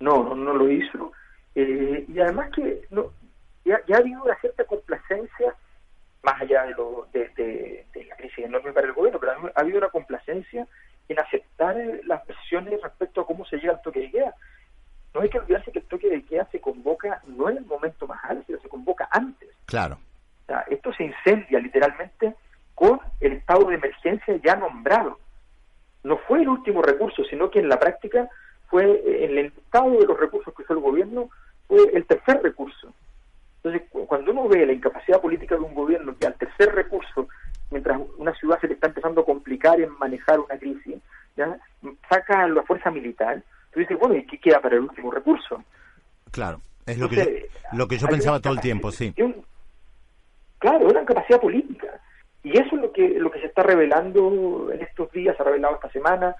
No, 0.00 0.22
no, 0.22 0.34
no 0.34 0.54
lo 0.54 0.70
hizo 0.70 1.12
eh, 1.54 2.04
y 2.08 2.20
además 2.20 2.50
que 2.54 2.86
no, 2.90 3.12
ya, 3.64 3.80
ha 3.94 3.98
habido 3.98 4.22
una 4.22 4.38
cierta 4.40 4.64
complacencia, 4.64 5.54
más 6.22 6.40
allá 6.40 6.64
de, 6.64 6.72
lo, 6.72 7.08
de, 7.12 7.86
la 8.08 8.16
crisis 8.16 8.44
enorme 8.44 8.72
para 8.72 8.86
el 8.86 8.92
gobierno, 8.92 9.18
pero 9.18 9.32
ha, 9.32 9.60
habido 9.60 9.78
una 9.78 9.88
complacencia 9.88 10.66
en 11.08 11.18
aceptar 11.18 11.76
eh, 11.78 12.00
las 12.04 12.24
presiones 12.24 12.80
respecto 12.82 13.20
a 13.20 13.26
cómo 13.26 13.44
se 13.46 13.56
llega 13.56 13.72
al 13.72 13.82
toque 13.82 14.00
de 14.00 14.10
queda. 14.10 14.34
No 15.12 15.22
hay 15.22 15.28
que 15.28 15.38
olvidarse 15.38 15.72
que 15.72 15.80
el 15.80 15.86
toque 15.86 16.08
de 16.08 16.24
queda 16.24 16.46
se 16.52 16.60
convoca 16.60 17.20
no 17.26 17.48
en 17.50 17.58
el 17.58 17.64
momento 17.64 18.06
más 18.06 18.22
álgido, 18.24 18.60
se 18.60 18.68
convoca 18.68 19.08
antes 19.10 19.48
Claro. 19.66 19.98
O 20.44 20.46
sea, 20.46 20.64
esto 20.68 20.92
se 20.92 21.04
incendia 21.04 21.58
literalmente 21.58 22.34
con 22.74 23.00
el 23.20 23.32
estado 23.34 23.68
de 23.68 23.76
emergencia 23.76 24.36
ya 24.42 24.56
nombrado. 24.56 25.18
No 26.02 26.16
fue 26.16 26.42
el 26.42 26.48
último 26.48 26.82
recurso, 26.82 27.24
sino 27.24 27.50
que 27.50 27.60
en 27.60 27.68
la 27.68 27.78
práctica 27.78 28.28
fue 28.70 29.02
en 29.24 29.36
el 29.36 29.46
estado 29.46 29.90
de 29.90 30.06
los 30.06 30.18
recursos 30.18 30.54
que 30.54 30.62
usó 30.62 30.74
el 30.74 30.80
gobierno, 30.80 31.28
fue 31.66 31.90
el 31.92 32.06
tercer 32.06 32.40
recurso. 32.42 32.94
Entonces, 33.62 33.88
cuando 34.06 34.30
uno 34.30 34.48
ve 34.48 34.64
la 34.64 34.72
incapacidad 34.72 35.20
política 35.20 35.56
de 35.56 35.62
un 35.62 35.74
gobierno 35.74 36.16
que 36.18 36.26
al 36.26 36.34
tercer 36.34 36.74
recurso, 36.74 37.28
mientras 37.70 38.00
una 38.16 38.34
ciudad 38.34 38.58
se 38.60 38.68
le 38.68 38.74
está 38.74 38.86
empezando 38.86 39.20
a 39.20 39.26
complicar 39.26 39.80
en 39.80 39.90
manejar 39.98 40.40
una 40.40 40.56
crisis, 40.56 40.96
¿ya? 41.36 41.58
saca 42.08 42.44
a 42.44 42.48
la 42.48 42.62
fuerza 42.62 42.90
militar, 42.90 43.42
tú 43.72 43.80
dices, 43.80 43.98
bueno, 43.98 44.16
¿y 44.16 44.24
qué 44.24 44.38
queda 44.38 44.60
para 44.60 44.76
el 44.76 44.82
último 44.82 45.10
recurso? 45.10 45.62
Claro, 46.30 46.60
es 46.86 46.96
lo 46.96 47.08
que 47.08 47.16
yo, 47.16 47.76
lo 47.76 47.88
que 47.88 47.98
yo 47.98 48.06
pensaba 48.06 48.40
todo 48.40 48.52
el 48.52 48.60
tiempo, 48.60 48.92
sí. 48.92 49.12
claro, 50.58 50.86
una 50.86 51.04
capacidad 51.04 51.40
política. 51.40 52.00
Y 52.42 52.52
eso 52.52 52.76
es 52.76 52.82
lo 52.82 52.92
que, 52.92 53.18
lo 53.18 53.30
que 53.30 53.40
se 53.40 53.46
está 53.46 53.62
revelando 53.62 54.70
en 54.72 54.80
estos 54.80 55.10
días, 55.12 55.36
se 55.36 55.42
ha 55.42 55.46
revelado 55.46 55.74
esta 55.74 55.90
semana 55.90 56.34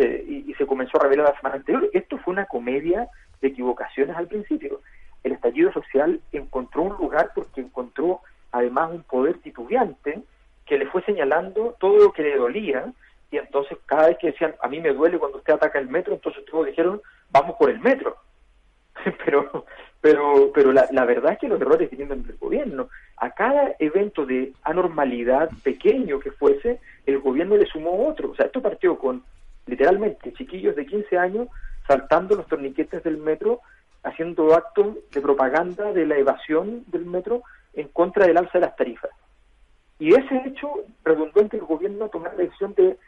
y, 0.00 0.44
y, 0.48 0.54
se 0.54 0.66
comenzó 0.66 0.98
a 0.98 1.04
revelar 1.04 1.30
la 1.30 1.36
semana 1.36 1.56
anterior. 1.56 1.88
Esto 1.92 2.18
fue 2.18 2.32
una 2.32 2.46
comedia 2.46 3.08
de 3.40 3.48
equivocaciones 3.48 4.16
al 4.16 4.28
principio. 4.28 4.80
El 5.22 5.32
estallido 5.32 5.72
social 5.72 6.20
encontró 6.32 6.82
un 6.82 6.96
lugar 6.96 7.30
porque 7.34 7.60
encontró 7.60 8.20
además 8.52 8.90
un 8.92 9.02
poder 9.02 9.38
titubeante 9.38 10.22
que 10.66 10.78
le 10.78 10.86
fue 10.86 11.02
señalando 11.02 11.76
todo 11.78 11.98
lo 11.98 12.12
que 12.12 12.22
le 12.22 12.36
dolía 12.36 12.92
y 13.30 13.38
entonces 13.38 13.76
cada 13.86 14.08
vez 14.08 14.18
que 14.18 14.28
decían, 14.28 14.54
a 14.62 14.68
mí 14.68 14.80
me 14.80 14.92
duele 14.92 15.18
cuando 15.18 15.38
usted 15.38 15.54
ataca 15.54 15.78
el 15.78 15.88
metro, 15.88 16.14
entonces 16.14 16.44
todos 16.44 16.66
dijeron, 16.66 17.02
vamos 17.30 17.56
por 17.58 17.68
el 17.68 17.80
metro. 17.80 18.16
pero 19.24 19.64
pero 20.00 20.52
pero 20.54 20.72
la, 20.72 20.86
la, 20.92 21.04
verdad 21.04 21.32
es 21.32 21.38
que 21.38 21.48
los 21.48 21.60
errores 21.60 21.90
vienen 21.90 22.22
del 22.22 22.36
gobierno. 22.36 22.88
A 23.16 23.30
cada 23.30 23.74
evento 23.78 24.24
de 24.24 24.52
anormalidad 24.62 25.50
pequeño 25.62 26.20
que 26.20 26.30
fuese, 26.30 26.80
el 27.06 27.18
gobierno 27.18 27.56
le 27.56 27.66
sumó 27.66 28.06
otro. 28.06 28.30
O 28.30 28.34
sea, 28.36 28.46
esto 28.46 28.62
partió 28.62 28.98
con 28.98 29.24
literalmente 29.66 30.32
chiquillos 30.32 30.76
de 30.76 30.86
15 30.86 31.18
años 31.18 31.48
saltando 31.86 32.34
los 32.34 32.46
torniquetes 32.46 33.02
del 33.02 33.18
metro, 33.18 33.60
haciendo 34.02 34.54
actos 34.54 34.96
de 35.12 35.20
propaganda 35.20 35.92
de 35.92 36.06
la 36.06 36.16
evasión 36.16 36.84
del 36.86 37.04
metro 37.04 37.42
en 37.74 37.88
contra 37.88 38.26
del 38.26 38.38
alza 38.38 38.58
de 38.58 38.66
las 38.66 38.76
tarifas. 38.76 39.10
Y 39.98 40.14
ese 40.14 40.36
hecho 40.46 40.70
redundó 41.04 41.40
en 41.40 41.48
que 41.48 41.58
el 41.58 41.64
gobierno 41.64 42.08
tomó 42.08 42.26
la 42.26 42.34
decisión 42.34 42.74
de 42.74 42.98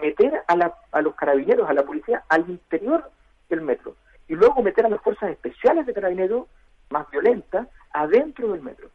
meter 0.00 0.42
a, 0.46 0.56
la, 0.56 0.74
a 0.90 1.02
los 1.02 1.14
carabineros, 1.14 1.68
a 1.68 1.74
la 1.74 1.84
policía, 1.84 2.24
al 2.28 2.48
interior 2.48 3.10
del 3.48 3.60
metro 3.60 3.94
y 4.28 4.34
luego 4.34 4.62
meter 4.62 4.86
a 4.86 4.88
las 4.88 5.02
fuerzas 5.02 5.30
especiales 5.30 5.84
de 5.84 5.92
carabineros 5.92 6.46
más 6.88 7.08
violentas 7.10 7.68
adentro 7.92 8.52
del 8.52 8.62
metro. 8.62 8.88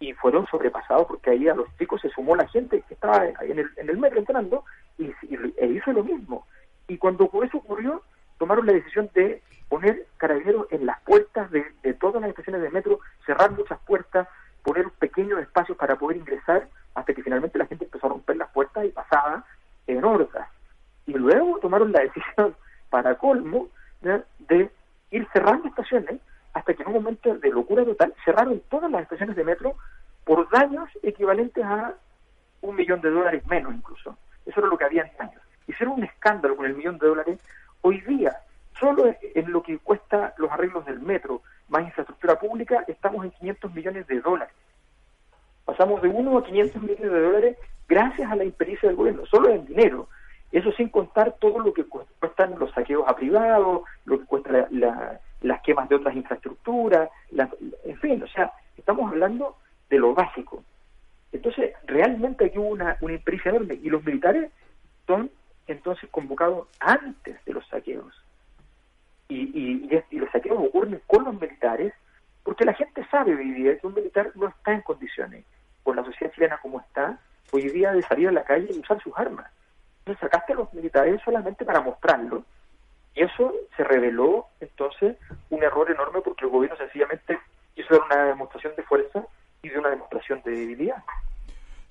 Y 0.00 0.12
fueron 0.14 0.44
sobrepasados 0.48 1.06
porque 1.06 1.30
ahí 1.30 1.48
a 1.48 1.54
los 1.54 1.68
chicos 1.78 2.00
se 2.00 2.08
sumó 2.10 2.34
la 2.34 2.48
gente 2.48 2.82
que 2.88 2.94
estaba 2.94 3.24
en 3.26 3.60
el, 3.60 3.70
en 3.76 3.88
el 3.88 3.96
metro 3.96 4.18
entrando 4.18 4.64
y, 4.98 5.12
e 5.56 5.66
hizo 5.66 5.92
lo 5.92 6.04
mismo. 6.04 6.46
Y 6.88 6.98
cuando 6.98 7.30
eso 7.42 7.58
ocurrió, 7.58 8.02
tomaron 8.38 8.66
la 8.66 8.72
decisión 8.72 9.10
de 9.14 9.42
poner 9.68 10.06
carabineros 10.16 10.66
en 10.70 10.86
las 10.86 11.00
puertas 11.02 11.50
de, 11.50 11.64
todas 12.00 12.20
las 12.20 12.30
estaciones 12.30 12.62
de 12.62 12.70
metro, 12.70 13.00
cerrar 13.24 13.50
muchas 13.52 13.78
puertas, 13.80 14.28
poner 14.62 14.90
pequeños 14.98 15.40
espacios 15.40 15.78
para 15.78 15.96
poder 15.96 16.18
ingresar, 16.18 16.68
hasta 16.94 17.14
que 17.14 17.22
finalmente 17.22 17.58
la 17.58 17.66
gente 17.66 17.84
empezó 17.84 18.06
a 18.06 18.10
romper 18.10 18.36
las 18.36 18.50
puertas 18.50 18.84
y 18.84 18.88
pasaba 18.88 19.44
en 19.86 20.04
hordas. 20.04 20.48
Y 21.06 21.14
luego 21.14 21.58
tomaron 21.60 21.92
la 21.92 22.00
decisión, 22.02 22.54
para 22.90 23.16
colmo, 23.16 23.68
de 24.02 24.70
ir 25.10 25.26
cerrando 25.32 25.68
estaciones 25.68 26.20
hasta 26.52 26.74
que 26.74 26.82
en 26.82 26.88
un 26.88 26.94
momento 26.94 27.34
de 27.34 27.50
locura 27.50 27.84
total 27.84 28.14
cerraron 28.24 28.60
todas 28.68 28.90
las 28.90 29.02
estaciones 29.02 29.36
de 29.36 29.44
metro 29.44 29.74
por 30.24 30.48
daños 30.50 30.88
equivalentes 31.02 31.64
a 31.64 31.94
un 32.60 32.76
millón 32.76 33.00
de 33.00 33.10
dólares 33.10 33.46
menos 33.46 33.74
incluso. 33.74 34.16
Eso 34.46 34.60
era 34.60 34.68
lo 34.68 34.76
que 34.76 34.84
había 34.84 35.02
en 35.02 35.10
años. 35.20 35.42
Hicieron 35.82 35.98
un 35.98 36.04
escándalo 36.04 36.54
con 36.54 36.66
el 36.66 36.76
millón 36.76 36.96
de 36.98 37.08
dólares. 37.08 37.40
Hoy 37.80 38.00
día, 38.02 38.36
solo 38.78 39.12
en 39.20 39.50
lo 39.50 39.64
que 39.64 39.78
cuesta 39.78 40.32
los 40.36 40.48
arreglos 40.48 40.86
del 40.86 41.00
metro 41.00 41.42
más 41.70 41.82
infraestructura 41.82 42.38
pública, 42.38 42.84
estamos 42.86 43.24
en 43.24 43.32
500 43.32 43.74
millones 43.74 44.06
de 44.06 44.20
dólares. 44.20 44.54
Pasamos 45.64 46.00
de 46.00 46.08
1 46.08 46.38
a 46.38 46.44
500 46.44 46.82
millones 46.82 47.10
de 47.10 47.20
dólares 47.20 47.58
gracias 47.88 48.30
a 48.30 48.36
la 48.36 48.44
impericia 48.44 48.88
del 48.88 48.94
gobierno, 48.94 49.26
solo 49.26 49.48
en 49.50 49.66
dinero. 49.66 50.06
Eso 50.52 50.70
sin 50.70 50.88
contar 50.88 51.34
todo 51.40 51.58
lo 51.58 51.74
que 51.74 51.84
cuestan 51.84 52.56
los 52.60 52.70
saqueos 52.70 53.02
a 53.08 53.16
privados, 53.16 53.82
lo 54.04 54.20
que 54.20 54.26
cuesta 54.26 54.68
las 54.70 55.62
quemas 55.62 55.88
de 55.88 55.96
otras 55.96 56.14
infraestructuras, 56.14 57.10
en 57.82 57.96
fin, 57.96 58.22
o 58.22 58.28
sea, 58.28 58.52
estamos 58.76 59.10
hablando 59.10 59.56
de 59.90 59.98
lo 59.98 60.14
básico. 60.14 60.62
Entonces, 61.32 61.72
realmente 61.86 62.44
aquí 62.44 62.58
hubo 62.58 62.68
una, 62.68 62.96
una 63.00 63.14
impericia 63.14 63.48
enorme 63.48 63.80
y 63.82 63.90
los 63.90 64.04
militares 64.04 64.52
son 65.08 65.28
entonces 65.66 66.08
convocados 66.10 66.68
antes 66.80 67.44
de 67.44 67.52
los 67.52 67.66
saqueos. 67.68 68.14
Y, 69.28 69.88
y, 70.10 70.18
los 70.18 70.30
saqueos 70.30 70.58
ocurren 70.58 71.00
con 71.06 71.24
los 71.24 71.40
militares 71.40 71.94
porque 72.42 72.64
la 72.64 72.74
gente 72.74 73.06
sabe 73.10 73.34
hoy 73.34 73.52
día 73.52 73.78
que 73.78 73.86
un 73.86 73.94
militar 73.94 74.30
no 74.34 74.48
está 74.48 74.72
en 74.72 74.82
condiciones, 74.82 75.44
con 75.82 75.96
la 75.96 76.04
sociedad 76.04 76.32
chilena 76.34 76.58
como 76.58 76.80
está, 76.80 77.18
hoy 77.50 77.68
día 77.70 77.92
de 77.92 78.02
salir 78.02 78.28
a 78.28 78.32
la 78.32 78.44
calle 78.44 78.68
y 78.70 78.78
usar 78.78 79.02
sus 79.02 79.12
armas. 79.16 79.50
Entonces 80.00 80.20
sacaste 80.20 80.52
a 80.52 80.56
los 80.56 80.72
militares 80.74 81.20
solamente 81.24 81.64
para 81.64 81.80
mostrarlo. 81.80 82.44
Y 83.14 83.22
eso 83.22 83.54
se 83.76 83.84
reveló 83.84 84.46
entonces 84.60 85.16
un 85.50 85.62
error 85.62 85.90
enorme 85.90 86.20
porque 86.20 86.44
el 86.44 86.50
gobierno 86.50 86.76
sencillamente 86.76 87.38
dar 87.92 88.02
una 88.02 88.24
demostración 88.24 88.74
de 88.76 88.82
fuerza 88.82 89.24
y 89.62 89.68
de 89.68 89.78
una 89.78 89.90
demostración 89.90 90.42
de 90.44 90.50
debilidad. 90.52 91.02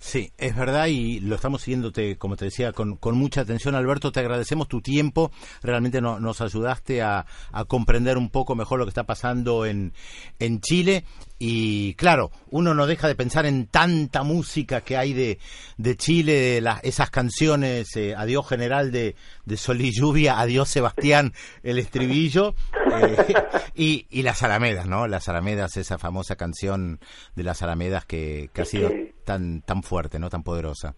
Sí, 0.03 0.33
es 0.39 0.55
verdad 0.55 0.87
y 0.87 1.19
lo 1.19 1.35
estamos 1.35 1.61
siguiéndote, 1.61 2.17
como 2.17 2.35
te 2.35 2.45
decía, 2.45 2.73
con, 2.73 2.95
con 2.97 3.15
mucha 3.15 3.41
atención, 3.41 3.75
Alberto. 3.75 4.11
Te 4.11 4.19
agradecemos 4.19 4.67
tu 4.67 4.81
tiempo. 4.81 5.31
Realmente 5.61 6.01
nos 6.01 6.41
ayudaste 6.41 7.03
a, 7.03 7.27
a, 7.51 7.65
comprender 7.65 8.17
un 8.17 8.31
poco 8.31 8.55
mejor 8.55 8.79
lo 8.79 8.85
que 8.85 8.89
está 8.89 9.03
pasando 9.03 9.63
en, 9.63 9.93
en 10.39 10.59
Chile. 10.59 11.05
Y 11.37 11.93
claro, 11.93 12.31
uno 12.49 12.73
no 12.73 12.87
deja 12.87 13.07
de 13.07 13.13
pensar 13.13 13.45
en 13.45 13.67
tanta 13.67 14.23
música 14.23 14.81
que 14.81 14.97
hay 14.97 15.13
de, 15.13 15.37
de 15.77 15.95
Chile, 15.95 16.33
de 16.33 16.61
las, 16.61 16.83
esas 16.83 17.11
canciones, 17.11 17.95
eh, 17.95 18.15
Adiós 18.17 18.47
General 18.47 18.91
de, 18.91 19.15
de 19.45 19.57
Sol 19.57 19.81
y 19.81 19.91
Lluvia, 19.91 20.39
Adiós 20.39 20.67
Sebastián, 20.69 21.33
el 21.61 21.77
estribillo, 21.77 22.55
eh, 22.91 23.33
y, 23.75 24.07
y 24.09 24.23
las 24.23 24.41
Alamedas, 24.41 24.87
¿no? 24.87 25.07
Las 25.07 25.29
Alamedas, 25.29 25.77
esa 25.77 25.99
famosa 25.99 26.35
canción 26.35 26.99
de 27.35 27.43
las 27.43 27.61
Alamedas 27.61 28.05
que, 28.05 28.49
que 28.51 28.61
ha 28.63 28.65
sido 28.65 28.91
tan, 29.23 29.61
tan 29.61 29.83
fuerte, 29.83 30.19
no 30.19 30.29
tan 30.29 30.43
poderosa. 30.43 30.95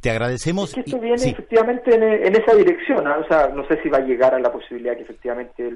Te 0.00 0.10
agradecemos. 0.10 0.70
Es 0.70 0.74
que 0.74 0.80
esto 0.80 0.98
viene 0.98 1.16
efectivamente 1.16 1.94
en, 1.94 2.34
esa 2.34 2.54
dirección, 2.54 3.04
¿no? 3.04 3.18
o 3.18 3.26
sea, 3.26 3.48
no 3.48 3.66
sé 3.66 3.80
si 3.82 3.88
va 3.90 3.98
a 3.98 4.02
llegar 4.02 4.34
a 4.34 4.38
la 4.38 4.50
posibilidad 4.50 4.96
que 4.96 5.02
efectivamente 5.02 5.70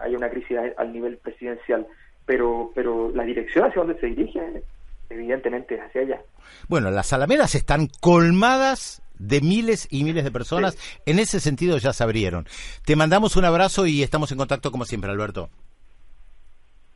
haya 0.00 0.16
una 0.16 0.28
crisis 0.28 0.58
al 0.76 0.92
nivel 0.92 1.18
presidencial, 1.18 1.86
pero, 2.26 2.72
pero 2.74 3.12
la 3.14 3.22
dirección 3.22 3.64
hacia 3.64 3.82
donde 3.82 4.00
se 4.00 4.06
dirige, 4.06 4.62
evidentemente 5.08 5.76
es 5.76 5.82
hacia 5.82 6.00
allá. 6.00 6.20
Bueno, 6.68 6.90
las 6.90 7.12
alamedas 7.12 7.54
están 7.54 7.86
colmadas 8.00 9.02
de 9.20 9.40
miles 9.40 9.86
y 9.90 10.02
miles 10.02 10.24
de 10.24 10.32
personas. 10.32 10.76
En 11.06 11.20
ese 11.20 11.38
sentido 11.38 11.78
ya 11.78 11.92
se 11.92 12.02
abrieron. 12.02 12.46
Te 12.84 12.96
mandamos 12.96 13.36
un 13.36 13.44
abrazo 13.44 13.86
y 13.86 14.02
estamos 14.02 14.32
en 14.32 14.38
contacto 14.38 14.72
como 14.72 14.84
siempre, 14.84 15.10
Alberto. 15.10 15.48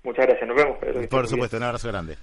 Muchas 0.02 0.26
gracias, 0.26 0.48
nos 0.48 0.56
vemos. 0.56 1.08
Por 1.08 1.28
supuesto, 1.28 1.56
un 1.56 1.62
abrazo 1.62 1.88
grande. 1.88 2.16